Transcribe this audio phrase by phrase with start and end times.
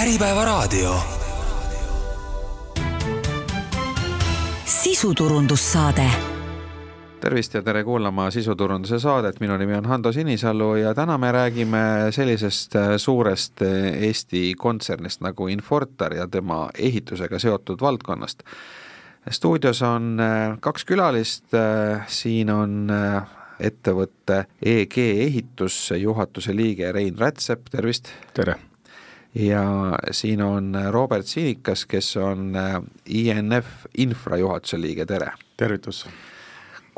[0.00, 0.94] Äripäevaraadio.
[4.64, 6.10] sisuturundussaade
[7.20, 11.78] tervist ja tere kuulama sisuturunduse saadet, minu nimi on Hando Sinisalu ja täna me räägime
[12.10, 18.42] sellisest äh, suurest äh, Eesti kontsernist nagu Infortar ja tema ehitusega seotud valdkonnast.
[19.30, 21.44] stuudios on äh, kaks külalist,
[22.06, 22.88] siin on
[23.60, 28.08] ettevõtte EG Ehitus juhatuse liige Rein Rätsep, tervist!
[28.34, 28.69] tere!
[29.34, 29.64] Ja
[30.10, 32.52] siin on Robert Sinikas, kes on
[33.06, 35.32] INF Infra juhatuse liige, tere!
[35.56, 36.06] tervitus!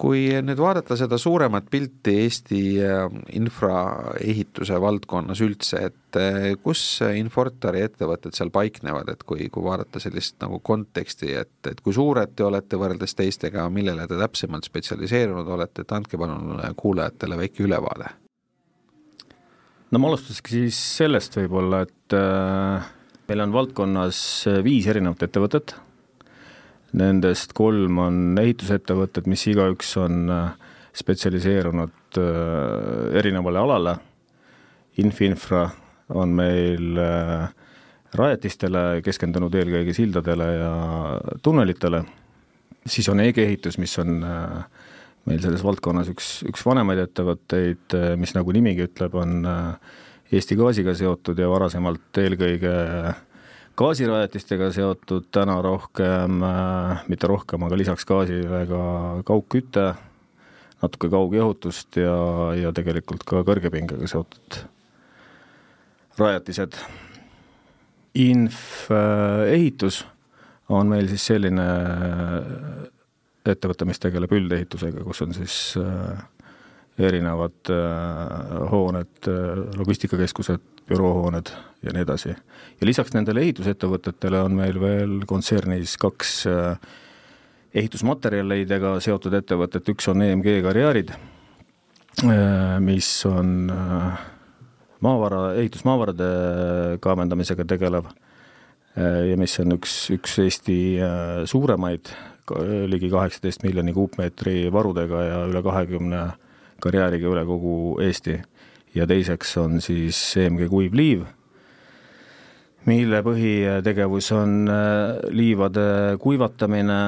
[0.02, 3.04] kui nüüd vaadata seda suuremat pilti Eesti äh,
[3.38, 6.82] infraehituse valdkonnas üldse, et äh, kus
[7.18, 12.34] Infortari ettevõtted seal paiknevad, et kui, kui vaadata sellist nagu konteksti, et, et kui suured
[12.36, 18.10] te olete võrreldes teistega, millele te täpsemalt spetsialiseerunud olete, et andke palun kuulajatele väike ülevaade.
[19.92, 22.90] No ma alustaski siis sellest võib-olla, et äh,
[23.28, 24.18] meil on valdkonnas
[24.64, 25.76] viis erinevat ettevõtet
[26.92, 33.94] Nendest kolm on ehitusettevõtted, mis igaüks on äh, spetsialiseerunud äh, erinevale alale.
[35.00, 35.64] Infinfra
[36.12, 37.46] on meil äh,
[38.12, 40.72] rajatistele keskendunud eelkõige sildadele ja
[41.40, 42.02] tunnelitele,
[42.84, 44.18] siis on EG Ehitus, mis on
[45.28, 49.44] meil selles valdkonnas üks, üks vanemaid ettevõtteid, mis nagu nimigi ütleb, on
[50.32, 52.72] Eesti gaasiga seotud ja varasemalt eelkõige
[53.76, 56.40] gaasirajatistega seotud täna rohkem
[57.08, 58.82] mitte rohkem, aga lisaks gaasile ka
[59.28, 59.86] kaugküte,
[60.82, 62.16] natuke kaugjahutust ja,
[62.58, 64.62] ja tegelikult ka kõrgepingega seotud
[66.18, 66.76] rajatised.
[68.20, 68.90] Inf
[69.48, 70.02] ehitus
[70.72, 71.68] on meil siis selline
[73.48, 76.22] ettevõte, mis tegeleb üldehitusega, kus on siis äh,
[77.02, 81.50] erinevad äh, hooned, äh, logistikakeskused, büroohooned
[81.82, 82.34] ja nii edasi.
[82.34, 86.32] ja lisaks nendele ehitusettevõtetele on meil veel kontsernis kaks
[87.72, 91.14] ehitusmaterjalidega seotud ettevõtet, üks on EMG Karjäärid,
[92.82, 93.70] mis on
[95.06, 96.28] maavara, ehitusmaavarade
[97.02, 98.10] kaevandamisega tegelev
[98.98, 100.76] ja mis on üks, üks Eesti
[101.48, 102.12] suuremaid,
[102.90, 106.42] ligi kaheksateist miljoni kuupmeetri varudega ja üle kahekümne 20
[106.82, 108.40] karjääriga üle kogu Eesti.
[108.94, 111.22] Ja teiseks on siis EMG Kuiv Liiv,
[112.84, 116.98] mille põhitegevus on äh, liivade kuivatamine,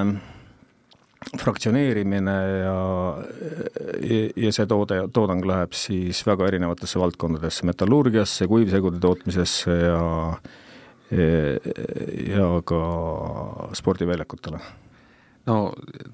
[1.41, 2.79] fraktsioneerimine ja,
[4.47, 10.05] ja see toode, toodang läheb siis väga erinevatesse valdkondadesse, metallurgiasse, kuivsegude tootmisesse ja
[11.15, 12.79] ja ka
[13.77, 14.59] spordiväljakutele
[15.47, 15.59] no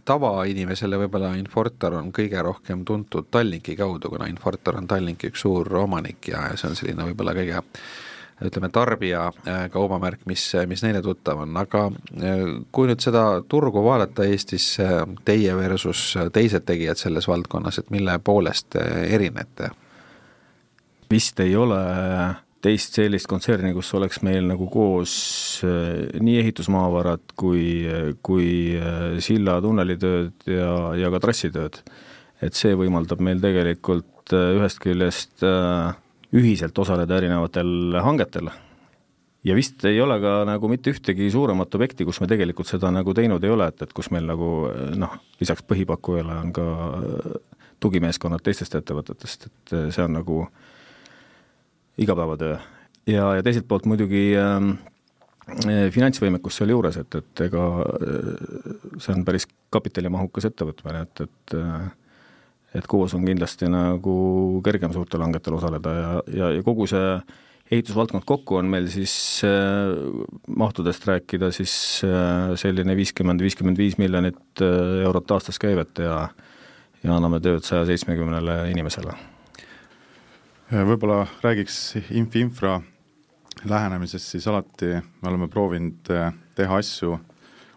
[0.05, 5.71] tavainimesele võib-olla Infortar on kõige rohkem tuntud Tallinki kaudu, kuna Infortar on Tallinki üks suur
[5.83, 7.63] omanik ja, see on selline võib-olla kõige
[8.41, 13.83] ütleme, tarbija äh, kaubamärk, mis, mis neile tuttav on, aga äh, kui nüüd seda turgu
[13.85, 19.71] vaadata Eestis, äh, teie versus teised tegijad selles valdkonnas, et mille poolest erinete?
[21.11, 21.79] vist ei ole
[22.65, 25.13] teist sellist kontserni, kus oleks meil nagu koos
[25.65, 27.65] äh, nii ehitusmaavarad kui,
[28.27, 31.81] kui äh, silla tunnelitööd ja, ja ka trassitööd.
[32.41, 35.45] et see võimaldab meil tegelikult äh, ühest küljest
[36.31, 38.51] ühiselt osaleda erinevatel hangetel
[39.45, 43.15] ja vist ei ole ka nagu mitte ühtegi suuremat objekti, kus me tegelikult seda nagu
[43.17, 44.51] teinud ei ole, et, et kus meil nagu
[45.01, 46.67] noh, lisaks põhipakkujale on ka
[47.81, 50.70] tugimeeskonnad teistest ettevõtetest, et see on nagu äh,
[51.99, 52.57] igapäevatöö.
[53.07, 54.61] ja, ja teiselt poolt muidugi äh,
[55.91, 58.35] finantsvõimekus sealjuures, et, et ega äh,
[58.99, 61.89] see on päris kapitalimahukas ettevõtmine, et, et äh,
[62.75, 64.17] et koos on kindlasti nagu
[64.63, 67.17] kergem suurtel hangetel osaleda ja, ja, ja kogu see
[67.71, 69.15] ehitusvaldkond kokku on meil siis
[69.47, 69.95] äh,
[70.59, 71.73] mahtudest rääkida siis
[72.07, 76.29] äh, selline viiskümmend, viiskümmend viis miljonit äh, eurot aastas käivet ja
[77.01, 79.15] ja anname tööd saja seitsmekümnele inimesele
[80.71, 82.81] võib-olla räägiks Infi-Infra
[83.65, 84.87] lähenemisest, siis alati.
[85.23, 87.17] Me oleme proovinud eh, teha asju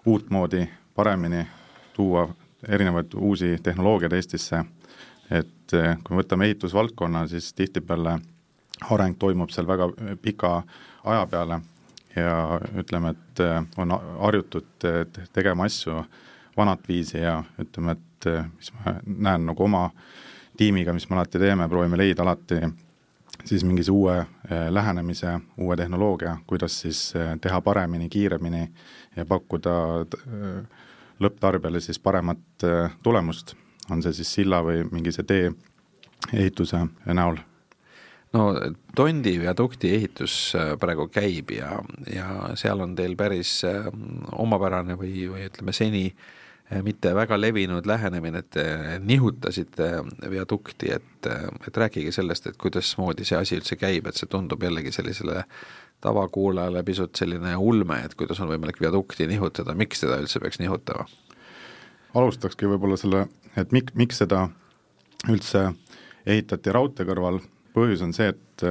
[0.06, 1.48] uutmoodi, paremini,
[1.94, 2.28] tuua
[2.68, 4.64] erinevaid uusi tehnoloogiaid Eestisse,
[5.32, 8.20] et eh, kui me võtame ehitusvaldkonna, siis tihtipeale
[8.94, 9.90] areng toimub seal väga
[10.22, 10.60] pika
[11.04, 11.60] aja peale
[12.16, 13.42] ja ütleme, et
[13.78, 14.86] on harjutud
[15.34, 16.04] tegema asju
[16.58, 19.88] vanat viisi ja ütleme, et mis ma näen nagu oma
[20.58, 22.62] tiimiga, mis me alati teeme, proovime leida alati
[23.46, 28.68] siis mingise uue eh, lähenemise, uue tehnoloogia, kuidas siis eh, teha paremini, kiiremini
[29.16, 30.84] ja pakkuda eh,
[31.20, 32.66] lõpptarbijale siis paremat
[33.04, 33.56] tulemust,
[33.92, 35.52] on see siis silla või mingi see tee
[36.34, 37.38] ehituse näol.
[38.34, 38.48] No
[38.96, 41.76] Tondi viadukti ehitus praegu käib ja,
[42.10, 42.28] ja
[42.58, 43.60] seal on teil päris
[44.32, 46.08] omapärane või, või ütleme, seni
[46.82, 48.66] mitte väga levinud lähenemine, et te
[49.00, 49.90] nihutasite
[50.30, 51.28] viadukti, et,
[51.68, 55.44] et rääkige sellest, et kuidasmoodi see asi üldse käib, et see tundub jällegi sellisele
[56.04, 61.08] tavakuulajale pisut selline ulme, et kuidas on võimalik viadukti nihutada, miks teda üldse peaks nihutama?
[62.14, 63.26] alustakski võib-olla selle,
[63.58, 64.48] et mik-, miks seda
[65.30, 65.72] üldse
[66.30, 67.40] ehitati raudtee kõrval,
[67.74, 68.66] põhjus on see, et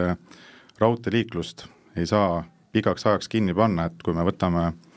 [0.78, 1.66] raudteeliiklust
[1.98, 4.91] ei saa pikaks ajaks kinni panna, et kui me võtame äh,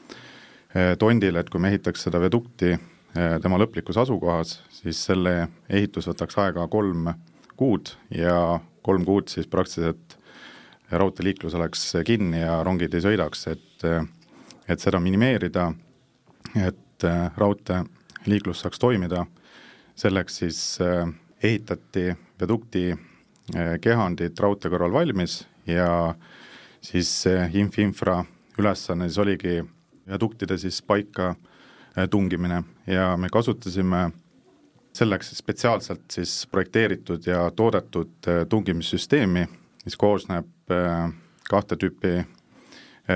[1.00, 6.36] Tondile, et kui me ehitaks seda vedukti äh, tema lõplikus asukohas, siis selle ehitus võtaks
[6.44, 7.13] aega kolm
[7.56, 10.18] kuud ja kolm kuud siis praktiliselt
[10.92, 13.88] raudteeliiklus oleks kinni ja rongid ei sõidaks, et
[14.66, 15.69] et seda minimeerida,
[16.57, 17.06] et
[17.38, 19.25] raudteeliiklus saaks toimida,
[19.95, 20.60] selleks siis
[21.44, 22.07] ehitati
[22.42, 22.88] vedukti
[23.81, 26.16] kehandid raudtee kõrval valmis ja
[26.81, 27.12] siis
[27.54, 28.24] Infinfra
[28.57, 29.60] ülesanne siis oligi
[30.07, 31.36] viaduktide siis paika
[32.12, 32.63] tungimine.
[32.88, 34.10] Ja me kasutasime
[34.96, 39.46] selleks spetsiaalselt siis projekteeritud ja toodetud tungimissüsteemi,
[39.86, 40.74] mis koosneb
[41.50, 42.25] kahte tüüpi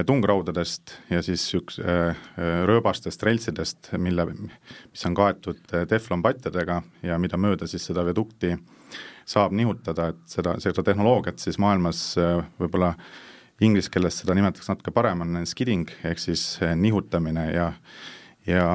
[0.06, 1.80] tungraudadest ja siis üks
[2.69, 8.68] rööbastest reltsidest, mille, mis on kaetud teflonpatjadega ja mida mööda siis seda vedukti äh,
[9.30, 12.94] saab nihutada, et seda, seda tehnoloogiat siis maailmas äh, võib-olla
[13.61, 17.71] inglise keeles seda nimetatakse natuke parem, on skidding ehk siis äh, nihutamine ja,
[18.47, 18.65] ja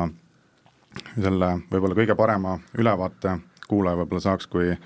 [1.15, 3.39] selle võib-olla kõige parema ülevaate
[3.69, 4.81] kuulaja võib-olla saaks, kui äh,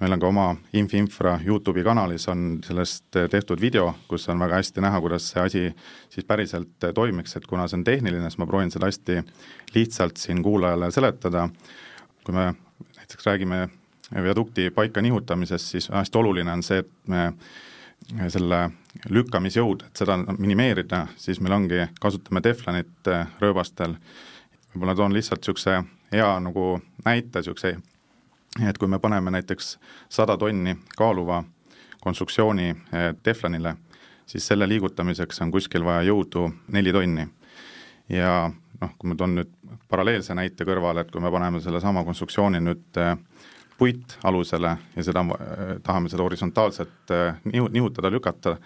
[0.00, 0.46] meil on ka oma
[0.76, 5.64] Infi-Infra Youtube'i kanalis on sellest tehtud video, kus on väga hästi näha, kuidas see asi
[6.12, 9.22] siis päriselt toimiks, et kuna see on tehniline, siis ma proovin seda hästi
[9.74, 11.48] lihtsalt siin kuulajale seletada.
[12.24, 12.54] kui me
[12.96, 13.68] näiteks räägime
[14.22, 17.32] viadukti paika nihutamisest, siis hästi oluline on see, et me
[18.28, 18.70] selle
[19.10, 23.96] lükkamisjõud, et seda minimeerida, siis meil ongi, kasutame teflonit äh, rööbastel,
[24.72, 25.80] võib-olla toon lihtsalt niisuguse
[26.12, 26.66] hea nagu
[27.04, 27.76] näite, niisuguse,
[28.68, 29.76] et kui me paneme näiteks
[30.12, 31.42] sada tonni kaaluva
[32.04, 33.76] konstruktsiooni äh, teflonile,
[34.26, 37.28] siis selle liigutamiseks on kuskil vaja jõudu neli tonni.
[38.08, 38.50] ja
[38.80, 39.52] noh, kui ma toon nüüd
[39.88, 43.16] paralleelse näite kõrvale, et kui me paneme sellesama konstruktsiooni nüüd äh,
[43.78, 48.56] puitalusele ja seda, äh, tahame seda horisontaalselt äh, nihu-, nihutada, lükata,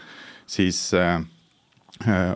[0.47, 1.23] siis äh,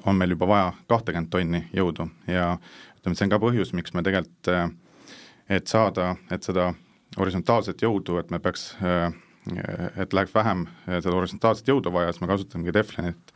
[0.06, 2.56] on meil juba vaja kahtekümmet tonni jõudu ja
[2.98, 4.48] ütleme, see on ka põhjus, miks me tegelikult,
[5.52, 6.72] et saada, et seda
[7.18, 8.72] horisontaalset jõudu, et me peaks,
[10.00, 13.34] et läheks vähem seda horisontaalset jõudu vaja, siis me kasutamegi teflonit.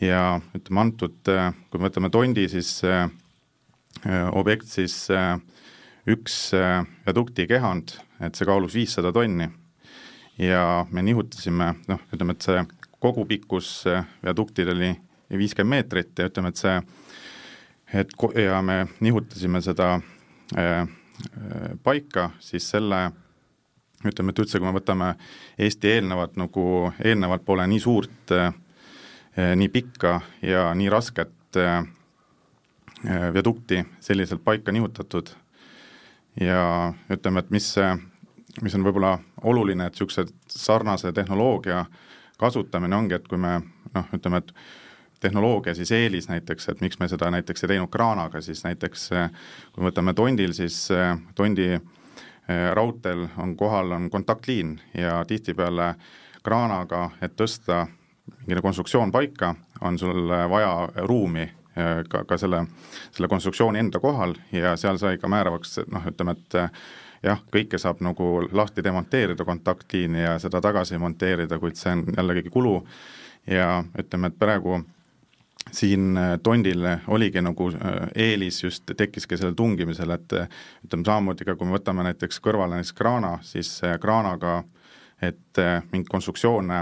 [0.00, 0.22] ja
[0.56, 2.78] ütleme, antud, kui me võtame tondi, siis
[4.32, 4.96] objekt, siis
[6.08, 9.48] üks viadukti kehand et see kaalus viissada tonni.
[10.40, 12.62] Ja me nihutasime, noh, ütleme, et see
[13.02, 13.84] kogupikkus
[14.22, 14.92] viaduktil oli
[15.38, 16.76] viiskümmend meetrit ja ütleme, et see,
[18.00, 19.94] et ja me nihutasime seda
[20.56, 20.86] äh,
[21.82, 23.10] paika, siis selle
[24.04, 25.12] ütleme, et üldse, kui me võtame
[25.58, 28.52] Eesti eelnevat nagu, eelnevalt pole nii suurt äh,,
[29.56, 31.84] nii pikka ja nii rasket äh,
[33.34, 35.30] viadukti selliselt paika nihutatud.
[36.40, 37.88] Ja ütleme, et mis see
[38.60, 39.16] mis on võib-olla
[39.48, 41.84] oluline, et niisuguse sarnase tehnoloogia
[42.38, 43.60] kasutamine ongi, et kui me
[43.94, 44.52] noh, ütleme, et
[45.22, 49.08] tehnoloogia siis eelis näiteks, et miks me seda näiteks ei teinud kraanaga, siis näiteks
[49.72, 50.88] kui võtame Tondil, siis
[51.38, 51.80] Tondi eh,
[52.74, 55.94] raudteel on kohal, on kontaktliin ja tihtipeale
[56.42, 57.86] kraanaga, et tõsta
[58.42, 62.64] mingine konstruktsioon paika, on sul vaja ruumi eh, ka, ka selle,
[63.14, 66.58] selle konstruktsiooni enda kohal ja seal sai ka määravaks noh, ütleme, et
[67.22, 72.50] jah, kõike saab nagu lahti demonteerida, kontaktliini ja seda tagasi monteerida, kuid see on jällegi
[72.50, 72.80] kulu.
[73.46, 74.80] Ja ütleme, et praegu
[75.70, 80.48] siin äh, Tondil oligi nagu äh, eelis just, tekkiski sellel tungimisel, et äh,
[80.86, 84.62] ütleme samamoodi ka, kui me võtame näiteks kõrvale näiteks kraana, siis kraanaga,
[85.22, 85.60] et
[85.92, 86.80] mingeid konstruktsioone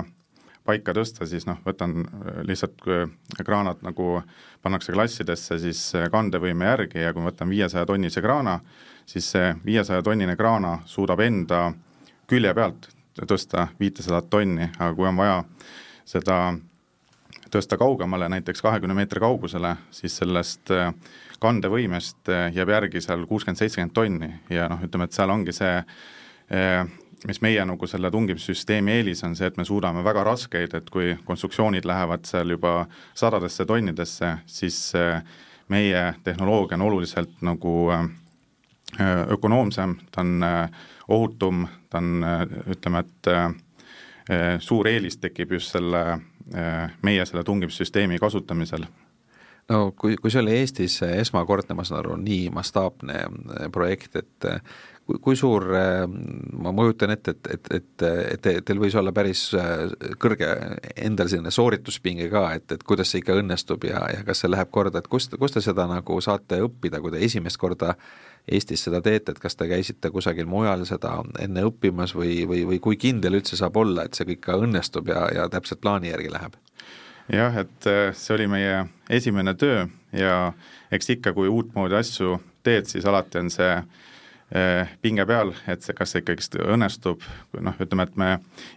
[0.70, 2.04] paika tõsta, siis noh, võtan
[2.46, 2.86] lihtsalt
[3.44, 4.20] kraanad nagu
[4.62, 8.60] pannakse klassidesse siis kandevõime järgi ja kui ma võtan viiesaja tonnise kraana,
[9.06, 11.68] siis see viiesaja tonnine kraana suudab enda
[12.30, 12.90] külje pealt
[13.26, 15.40] tõsta viitesadat tonni, aga kui on vaja
[16.08, 16.40] seda
[17.50, 20.92] tõsta kaugemale, näiteks kahekümne meetri kaugusele, siis sellest äh,
[21.42, 25.80] kandevõimest äh, jääb järgi seal kuuskümmend, seitsekümmend tonni ja noh, ütleme, et seal ongi see,
[26.54, 26.84] äh,
[27.26, 31.16] mis meie nagu selle tungimissüsteemi eelis on see, et me suudame väga raskeid, et kui
[31.24, 34.92] konstruktsioonid lähevad seal juba sadadesse tonnidesse, siis
[35.68, 38.08] meie tehnoloogia on oluliselt nagu äh,
[39.00, 40.42] Äh, ökonoomsem, ta on
[41.08, 42.24] ohutum, ta on
[42.66, 43.28] ütleme, et
[44.58, 46.18] suur eelis tekib just selle,
[47.02, 48.84] meie selle tungimissüsteemi kasutamisel.
[49.70, 53.22] No kui, kui see oli Eestis esmakordne, ma saan aru, nii mastaapne
[53.72, 54.48] projekt, et
[55.22, 55.66] kui, suur,
[56.62, 59.48] ma kujutan ette, et, et, et, et teil võis olla päris
[60.20, 60.48] kõrge
[60.96, 64.70] endal selline soorituspinge ka, et, et kuidas see ikka õnnestub ja, ja kas see läheb
[64.74, 67.96] korda, et kust, kust te seda nagu saate õppida, kui te esimest korda
[68.50, 72.78] Eestis seda teete, et kas te käisite kusagil mujal seda enne õppimas või, või, või
[72.82, 76.32] kui kindel üldse saab olla, et see kõik ka õnnestub ja, ja täpselt plaani järgi
[76.32, 76.56] läheb?
[77.30, 79.84] jah, et äh, see oli meie esimene töö
[80.16, 80.38] ja
[80.90, 84.08] eks ikka, kui uutmoodi asju teed, siis alati on see äh,
[85.02, 87.22] pinge peal, et see, kas see ikkagist õnnestub,
[87.62, 88.30] noh, ütleme, et me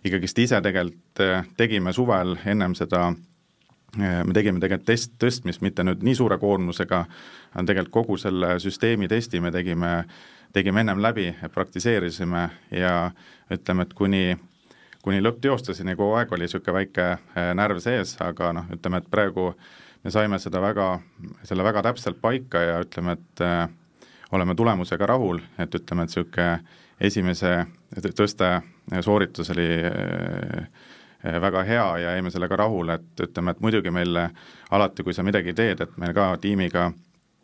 [0.06, 3.12] ikkagist ise tegelikult äh, tegime suvel ennem seda
[3.98, 7.03] me tegime tegelikult test, tõstmist mitte nüüd nii suure koormusega,
[7.58, 9.92] on tegelikult kogu selle süsteemi testi me tegime,
[10.53, 12.96] tegime ennem läbi, praktiseerisime ja
[13.53, 14.24] ütleme, et kuni
[15.03, 17.08] kuni lõppteostuseni kogu aeg oli niisugune väike
[17.60, 19.50] närv sees, aga noh, ütleme, et praegu
[20.03, 20.88] me saime seda väga,
[21.44, 23.44] selle väga täpselt paika ja ütleme, et
[24.34, 26.48] oleme tulemusega rahul, et ütleme, et niisugune
[27.04, 27.54] esimese
[28.18, 28.50] tõste
[29.06, 30.68] sooritus oli äh,
[31.42, 34.18] väga hea ja jäime sellega rahule, et ütleme, et muidugi meil
[34.72, 36.92] alati, kui sa midagi teed, et meil ka tiimiga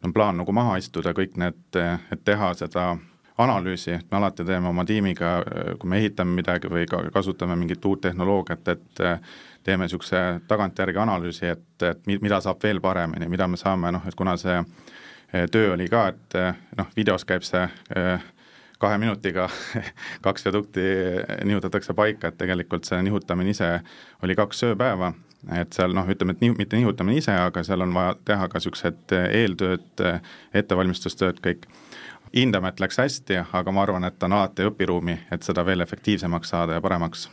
[0.03, 1.79] on plaan nagu maha istuda, kõik need,
[2.11, 2.93] et teha seda
[3.39, 5.39] analüüsi, et me alati teeme oma tiimiga,
[5.79, 9.19] kui me ehitame midagi või ka kasutame mingit uut tehnoloogiat, et eh,
[9.63, 14.15] teeme niisuguse tagantjärgi analüüsi, et, et mida saab veel paremini, mida me saame, noh, et
[14.15, 14.57] kuna see
[15.51, 17.67] töö oli ka, et eh, noh, videos käib see
[18.79, 19.49] kahe minutiga
[20.25, 20.83] kaks vedukti
[21.45, 23.71] nihutatakse paika, et tegelikult see nihutamine ise
[24.23, 25.11] oli kaks ööpäeva,
[25.55, 28.61] et seal noh, ütleme, et nihu-, mitte nihutamine ise, aga seal on vaja teha ka
[28.61, 30.05] niisugused eeltööd,
[30.53, 31.67] ettevalmistustööd kõik.
[32.29, 36.55] Hindame, et läks hästi, aga ma arvan, et on alati õpiruumi, et seda veel efektiivsemaks
[36.55, 37.27] saada ja paremaks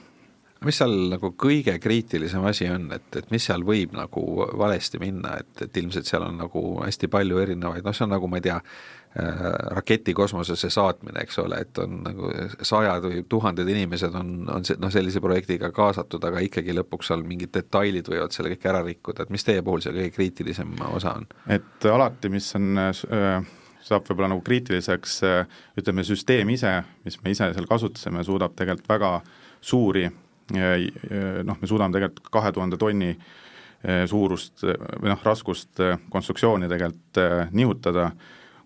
[0.65, 4.23] mis seal nagu kõige kriitilisem asi on, et, et mis seal võib nagu
[4.57, 8.31] valesti minna, et, et ilmselt seal on nagu hästi palju erinevaid, noh, see on nagu
[8.31, 9.43] ma ei tea äh,,
[9.77, 12.33] raketi kosmosesse saatmine, eks ole, et on nagu
[12.65, 17.27] sajad või tuhanded inimesed on, on see, noh, sellise projektiga kaasatud, aga ikkagi lõpuks seal
[17.29, 21.19] mingid detailid võivad selle kõik ära rikkuda, et mis teie puhul see kõige kriitilisem osa
[21.21, 21.31] on?
[21.53, 23.47] et alati, mis on äh,
[23.87, 28.89] saab võib-olla nagu kriitiliseks, äh, ütleme, süsteem ise, mis me ise seal kasutasime, suudab tegelikult
[28.97, 29.19] väga
[29.61, 30.09] suuri
[30.55, 37.53] noh, me suudame tegelikult kahe tuhande tonni äh, suurust või noh, raskust äh, konstruktsiooni tegelikult
[37.57, 38.11] nihutada,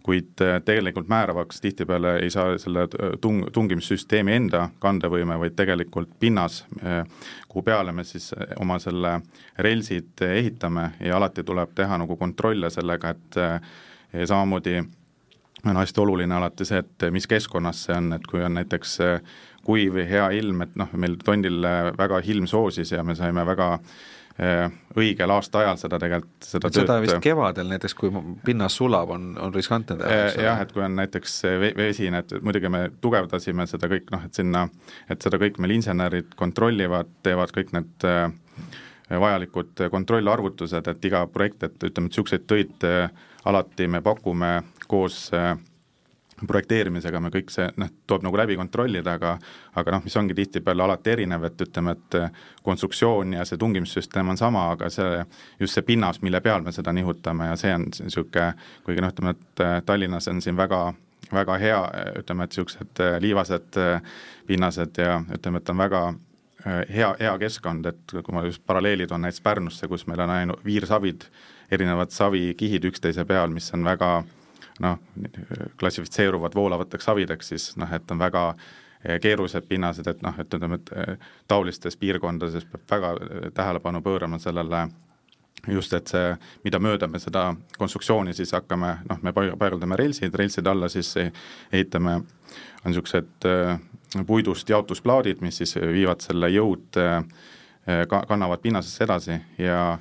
[0.03, 2.87] kuid tegelikult määravaks tihtipeale ei saa selle
[3.21, 6.63] tung-, tungimissüsteemi enda kandevõime, vaid tegelikult pinnas,
[7.49, 9.19] kuhu peale me siis oma selle
[9.59, 14.81] relsid ehitame ja alati tuleb teha nagu kontrolle sellega, et samamoodi
[15.67, 19.35] on hästi oluline alati see, et mis keskkonnas see on, et kui on näiteks äh,
[19.67, 23.45] kuiv või hea ilm, et noh, meil tondil äh, väga ilm soosis ja me saime
[23.47, 28.12] väga äh, õigel aastaajal seda tegelikult, seda tööd seda vist kevadel näiteks, kui
[28.45, 30.29] pinnas sulab, on, on riskantne teha?
[30.49, 31.40] jah, et kui on näiteks
[31.76, 34.67] vesine, et muidugi me tugevdasime seda kõik noh, et sinna,
[35.12, 38.09] et seda kõik meil insenerid kontrollivad, teevad kõik need
[39.11, 42.85] vajalikud kontrollarvutused, et iga projekt, et ütleme, et niisuguseid töid
[43.45, 45.57] alati me pakume koos äh,
[46.47, 49.35] projekteerimisega me kõik see noh, tuleb nagu läbi kontrollida, aga
[49.81, 52.33] aga noh, mis ongi tihtipeale alati erinev, et ütleme, et äh,
[52.67, 55.25] konstruktsioon ja see tungimissüsteem on sama, aga see,
[55.61, 58.51] just see pinnas, mille peal me seda nihutame ja see on niisugune,
[58.87, 60.91] kuigi noh, ütleme, et äh, Tallinnas on siin väga
[61.31, 61.79] väga hea,
[62.19, 63.77] ütleme, et niisugused liivased
[64.49, 66.01] pinnased ja ütleme, et on väga
[66.67, 70.65] hea, hea keskkond, et kui ma just paralleeli toon näiteks Pärnusse, kus meil on ainult
[70.65, 71.29] viirsavid,
[71.71, 74.29] erinevad savikihid üksteise peal, mis on väga äh,
[74.81, 74.99] noh,
[75.77, 78.45] klassifitseeruvad voolavateks savideks, siis noh, et on väga
[79.05, 84.03] eh, keerulised pinnased, et noh, et ütleme, et eh, taolistes piirkondades peab väga eh, tähelepanu
[84.03, 84.87] pöörama sellele
[85.69, 86.33] just, et see,
[86.65, 92.23] mida mööda me seda konstruktsiooni siis hakkame, noh, me paigaldame relsid, relside alla siis ehitame,
[92.85, 93.45] niisugused
[94.27, 96.97] puidust jaotusplaadid, mis siis viivad selle jõud,
[98.09, 99.99] kannavad pinnasesse edasi ja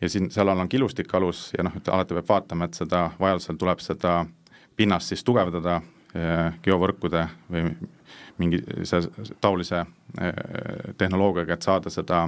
[0.00, 3.60] ja siin, seal on killustik alus ja noh, et alati peab vaatama, et seda, vajadusel
[3.60, 4.16] tuleb seda
[4.76, 5.80] pinnast siis tugevdada
[6.14, 7.70] eh, geovõrkude või
[8.38, 8.60] mingi
[9.40, 9.84] taolise
[10.20, 10.42] eh,
[10.98, 12.26] tehnoloogiaga, et saada seda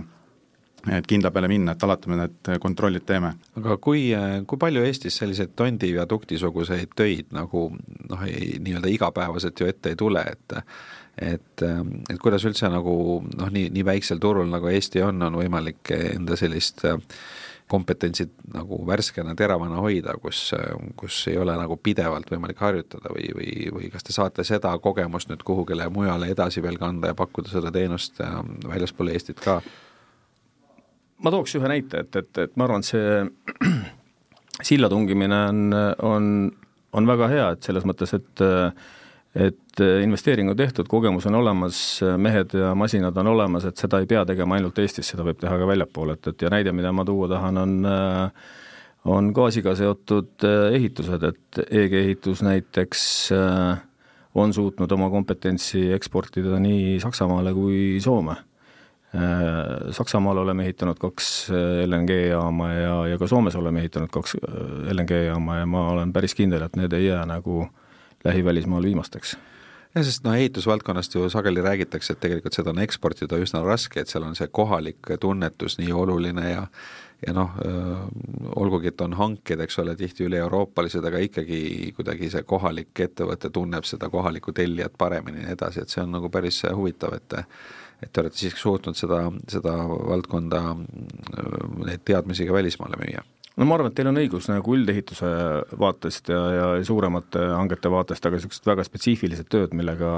[0.94, 3.32] et kindla peale minna, et alati me need kontrollid teeme.
[3.58, 4.04] aga kui,
[4.46, 10.62] kui palju Eestis selliseid tondiviadukti-suguseid töid nagu noh, nii-öelda igapäevaselt ju ette ei tule, et
[11.18, 12.94] et, et kuidas üldse nagu
[13.26, 17.00] noh, nii, nii väiksel turul nagu Eesti on, on võimalik enda sellist äh,
[17.68, 20.52] kompetentsid nagu värskena, teravana hoida, kus,
[20.96, 25.28] kus ei ole nagu pidevalt võimalik harjutada või, või, või kas te saate seda kogemust
[25.28, 29.60] nüüd kuhugile mujale edasi veel kanda ja pakkuda seda teenust äh, väljaspool Eestit ka?
[31.18, 33.72] ma tooks ühe näite, et, et, et ma arvan, et see
[34.70, 35.64] silla tungimine on,
[36.06, 36.30] on,
[36.92, 38.44] on väga hea, et selles mõttes, et
[39.38, 41.80] et investeering on tehtud, kogemus on olemas,
[42.18, 45.58] mehed ja masinad on olemas, et seda ei pea tegema ainult Eestis, seda võib teha
[45.60, 47.76] ka väljapool, et, et ja näide, mida ma tuua tahan, on
[49.08, 50.42] on gaasiga seotud
[50.74, 53.04] ehitused, et EG ehitus näiteks
[54.34, 58.36] on suutnud oma kompetentsi eksportida nii Saksamaale kui Soome.
[59.16, 64.92] Äh, Saksamaal oleme ehitanud kaks äh, LNG-jaama ja, ja ka Soomes oleme ehitanud kaks äh,
[64.92, 67.62] LNG-jaama ja ma olen päris kindel, et need ei jää nagu
[68.24, 69.36] lähivälismaal viimasteks?
[69.94, 74.10] Jah, sest noh, ehitusvaldkonnast ju sageli räägitakse, et tegelikult seda on eksportida üsna raske, et
[74.12, 76.66] seal on see kohalik tunnetus nii oluline ja
[77.26, 77.56] ja noh,
[78.56, 81.58] olgugi, et on hanked, eks ole, tihti üle-euroopalised, aga ikkagi
[81.96, 86.14] kuidagi see kohalik ettevõte tunneb seda kohalikku tellijat paremini ja nii edasi, et see on
[86.14, 87.40] nagu päris huvitav, et
[87.98, 90.60] et te olete siiski suutnud seda, seda valdkonda,
[91.88, 93.24] neid teadmisi ka välismaale müüa
[93.58, 95.28] no ma arvan, et teil on õigus nagu üldehituse
[95.80, 100.12] vaatest ja, ja suuremate hangete vaatest, aga niisugused väga spetsiifilised tööd, millega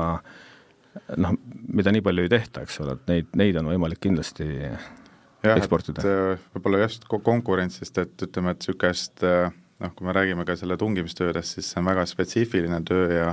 [1.21, 1.37] noh,
[1.71, 6.05] mida nii palju ei tehta, eks ole, et neid, neid on võimalik kindlasti jah, eksportida.
[6.05, 10.79] Äh, võib-olla just konkurentsist, et ütleme, et niisugust äh, noh, kui me räägime ka selle
[10.81, 13.31] tungimistöödest, siis see on väga spetsiifiline töö ja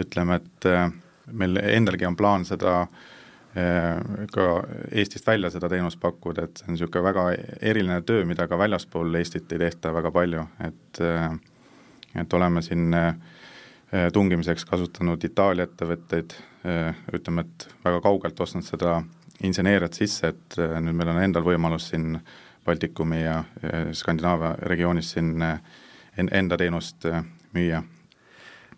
[0.00, 0.86] ütleme, et äh,
[1.32, 3.11] meil endalgi on plaan seda äh, Äh,
[4.32, 4.44] ka
[4.90, 7.24] Eestist välja seda teenust pakkuda, et see on niisugune väga
[7.60, 11.34] eriline töö, mida ka väljaspool Eestit ei tehta väga palju, et äh,
[12.16, 13.14] et oleme siin äh,
[14.12, 16.34] tungimiseks kasutanud Itaalia ettevõtteid,
[17.12, 19.00] ütleme, et väga kaugelt ostnud seda
[19.44, 22.14] inseneeriat sisse, et nüüd meil on endal võimalus siin
[22.64, 23.40] Baltikumi ja
[23.96, 25.42] Skandinaavia regioonis siin
[26.16, 27.08] enda teenust
[27.56, 27.82] müüa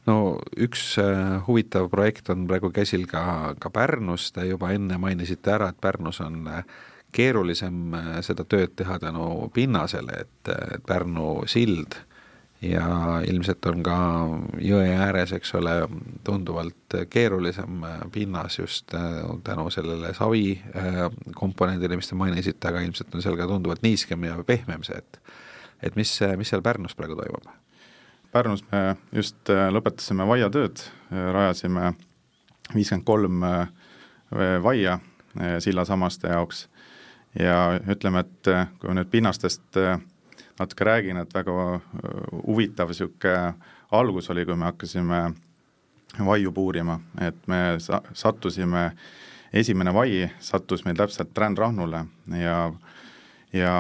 [0.07, 0.17] no
[0.61, 5.71] üks äh, huvitav projekt on praegu käsil ka, ka Pärnus, te juba enne mainisite ära,
[5.73, 6.65] et Pärnus on äh,
[7.15, 10.53] keerulisem äh, seda tööd teha tänu pinnasele, et
[10.87, 11.97] Pärnu sild
[12.65, 13.97] ja ilmselt on ka
[14.65, 15.75] jõe ääres, eks ole,
[16.25, 18.95] tunduvalt keerulisem pinnas just
[19.45, 20.55] tänu sellele savi
[21.37, 25.21] komponendile, mis te mainisite, aga ilmselt on seal ka tunduvalt niiskem ja pehmem see, et
[25.85, 26.09] et mis,
[26.41, 27.53] mis seal Pärnus praegu toimub?
[28.35, 30.81] Pärnus me just äh, lõpetasime vaiatööd,
[31.15, 31.93] äh, rajasime
[32.75, 33.69] viiskümmend kolm äh,
[34.63, 34.99] vaia
[35.63, 36.65] sillasammaste jaoks.
[37.39, 39.79] Ja ütleme, et kui ma nüüd pinnastest
[40.59, 41.55] natuke räägin, et väga
[42.47, 43.55] huvitav niisugune
[43.95, 45.21] algus oli, kui me hakkasime
[46.27, 48.85] vaiu puurima, et me sa-, sattusime,
[49.51, 52.05] esimene vai sattus meil täpselt rändrahnule
[52.39, 52.59] ja
[53.55, 53.75] ja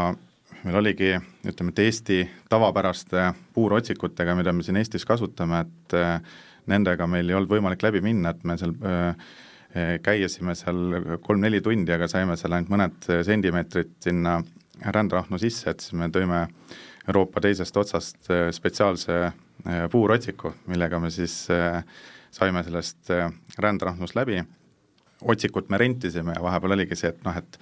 [0.64, 1.12] meil oligi,
[1.44, 2.18] ütleme, et Eesti
[2.53, 8.00] tavapäraste puurotsikutega, mida me siin Eestis kasutame, et äh, nendega meil ei olnud võimalik läbi
[8.05, 9.29] minna, et me seal äh,
[9.77, 14.38] äh, käiasime seal kolm-neli tundi, aga saime seal ainult mõned sentimeetrid sinna
[14.85, 16.46] rändrahnu sisse, et siis me tõime
[17.05, 19.18] Euroopa teisest otsast spetsiaalse
[19.92, 21.35] puurotsiku, millega me siis
[22.33, 23.12] saime sellest
[23.61, 24.40] rändrahnust läbi,
[25.22, 27.59] otsikut me rentisime ja vahepeal oligi see, et noh, et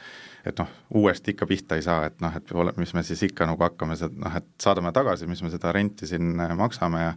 [0.47, 3.63] et noh, uuesti ikka pihta ei saa, et noh, et mis me siis ikka nagu
[3.63, 7.13] hakkame noh, et saadame tagasi, mis me seda renti siin äh, maksame ja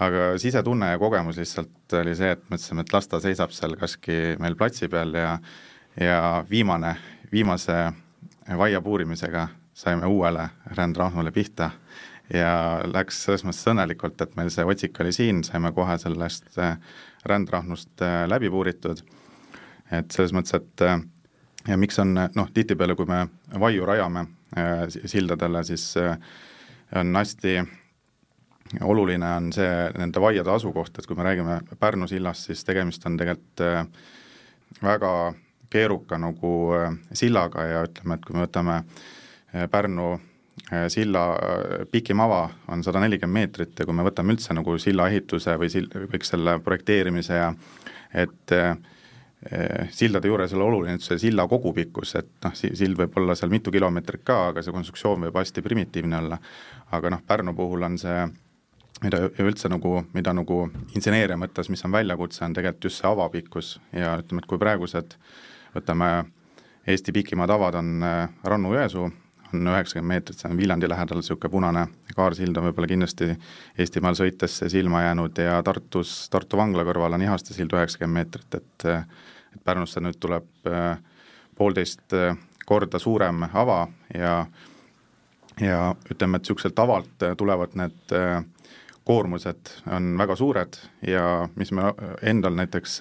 [0.00, 4.36] aga sisetunne ja kogemus lihtsalt oli see, et mõtlesime, et las ta seisab seal kaski
[4.40, 5.38] meil platsi peal ja
[6.00, 6.94] ja viimane,
[7.32, 7.74] viimase
[8.56, 11.70] vaia puurimisega saime uuele rändrahnule pihta
[12.34, 16.76] ja läks selles mõttes õnnelikult, et meil see otsik oli siin, saime kohe sellest äh,
[17.26, 19.02] rändrahnust äh, läbi puuritud,
[19.90, 20.84] et selles mõttes, et
[21.68, 23.24] ja miks on noh, tihtipeale, kui me
[23.60, 24.24] vaiu rajame
[24.56, 26.16] äh, sildadele, siis äh,
[26.96, 27.58] on hästi
[28.80, 33.18] oluline on see nende vaiade asukoht, et kui me räägime Pärnu sillast, siis tegemist on
[33.18, 33.86] tegelikult äh,
[34.82, 35.12] väga
[35.70, 41.74] keeruka nagu äh, sillaga ja ütleme, et kui me võtame äh, Pärnu äh, silla äh,
[41.90, 45.72] pikim ava on sada nelikümmend meetrit ja kui me võtame üldse nagu silla ehituse või
[45.72, 47.52] sil-, kõik selle projekteerimise ja
[48.14, 48.74] et äh,
[49.90, 54.20] sildade juures on oluline see silla kogupikkus, et noh, sild võib olla seal mitu kilomeetrit
[54.26, 56.38] ka, aga see konstruktsioon võib hästi primitiivne olla.
[56.92, 58.26] aga noh, Pärnu puhul on see,
[59.00, 60.58] mida üldse nagu, mida nagu
[60.92, 65.16] inseneeria mõttes, mis on väljakutse, on tegelikult just see avapikkus ja ütleme, et kui praegused
[65.74, 66.10] võtame
[66.88, 69.10] Eesti pikimad avad on eh, Rannu-Jõesuu,
[69.54, 71.84] on üheksakümmend meetrit, see on Viljandi lähedal, niisugune punane
[72.16, 73.30] kaarsild on võib-olla kindlasti
[73.78, 78.88] Eestimaal sõites silma jäänud ja Tartus, Tartu vangla kõrval on Ihaste sild üheksakümmend meetrit, et
[79.50, 80.98] et Pärnusse nüüd tuleb äh,
[81.58, 82.36] poolteist äh,
[82.66, 84.46] korda suurem ava ja
[85.60, 88.14] ja ütleme, et niisuguselt tavalt tulevad need
[89.04, 91.90] koormused on väga suured ja mis me
[92.22, 92.94] endal näiteks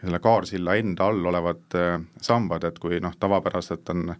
[0.00, 1.76] selle kaarsilla enda all olevad
[2.22, 4.14] sambad, et kui noh, tavapäraselt on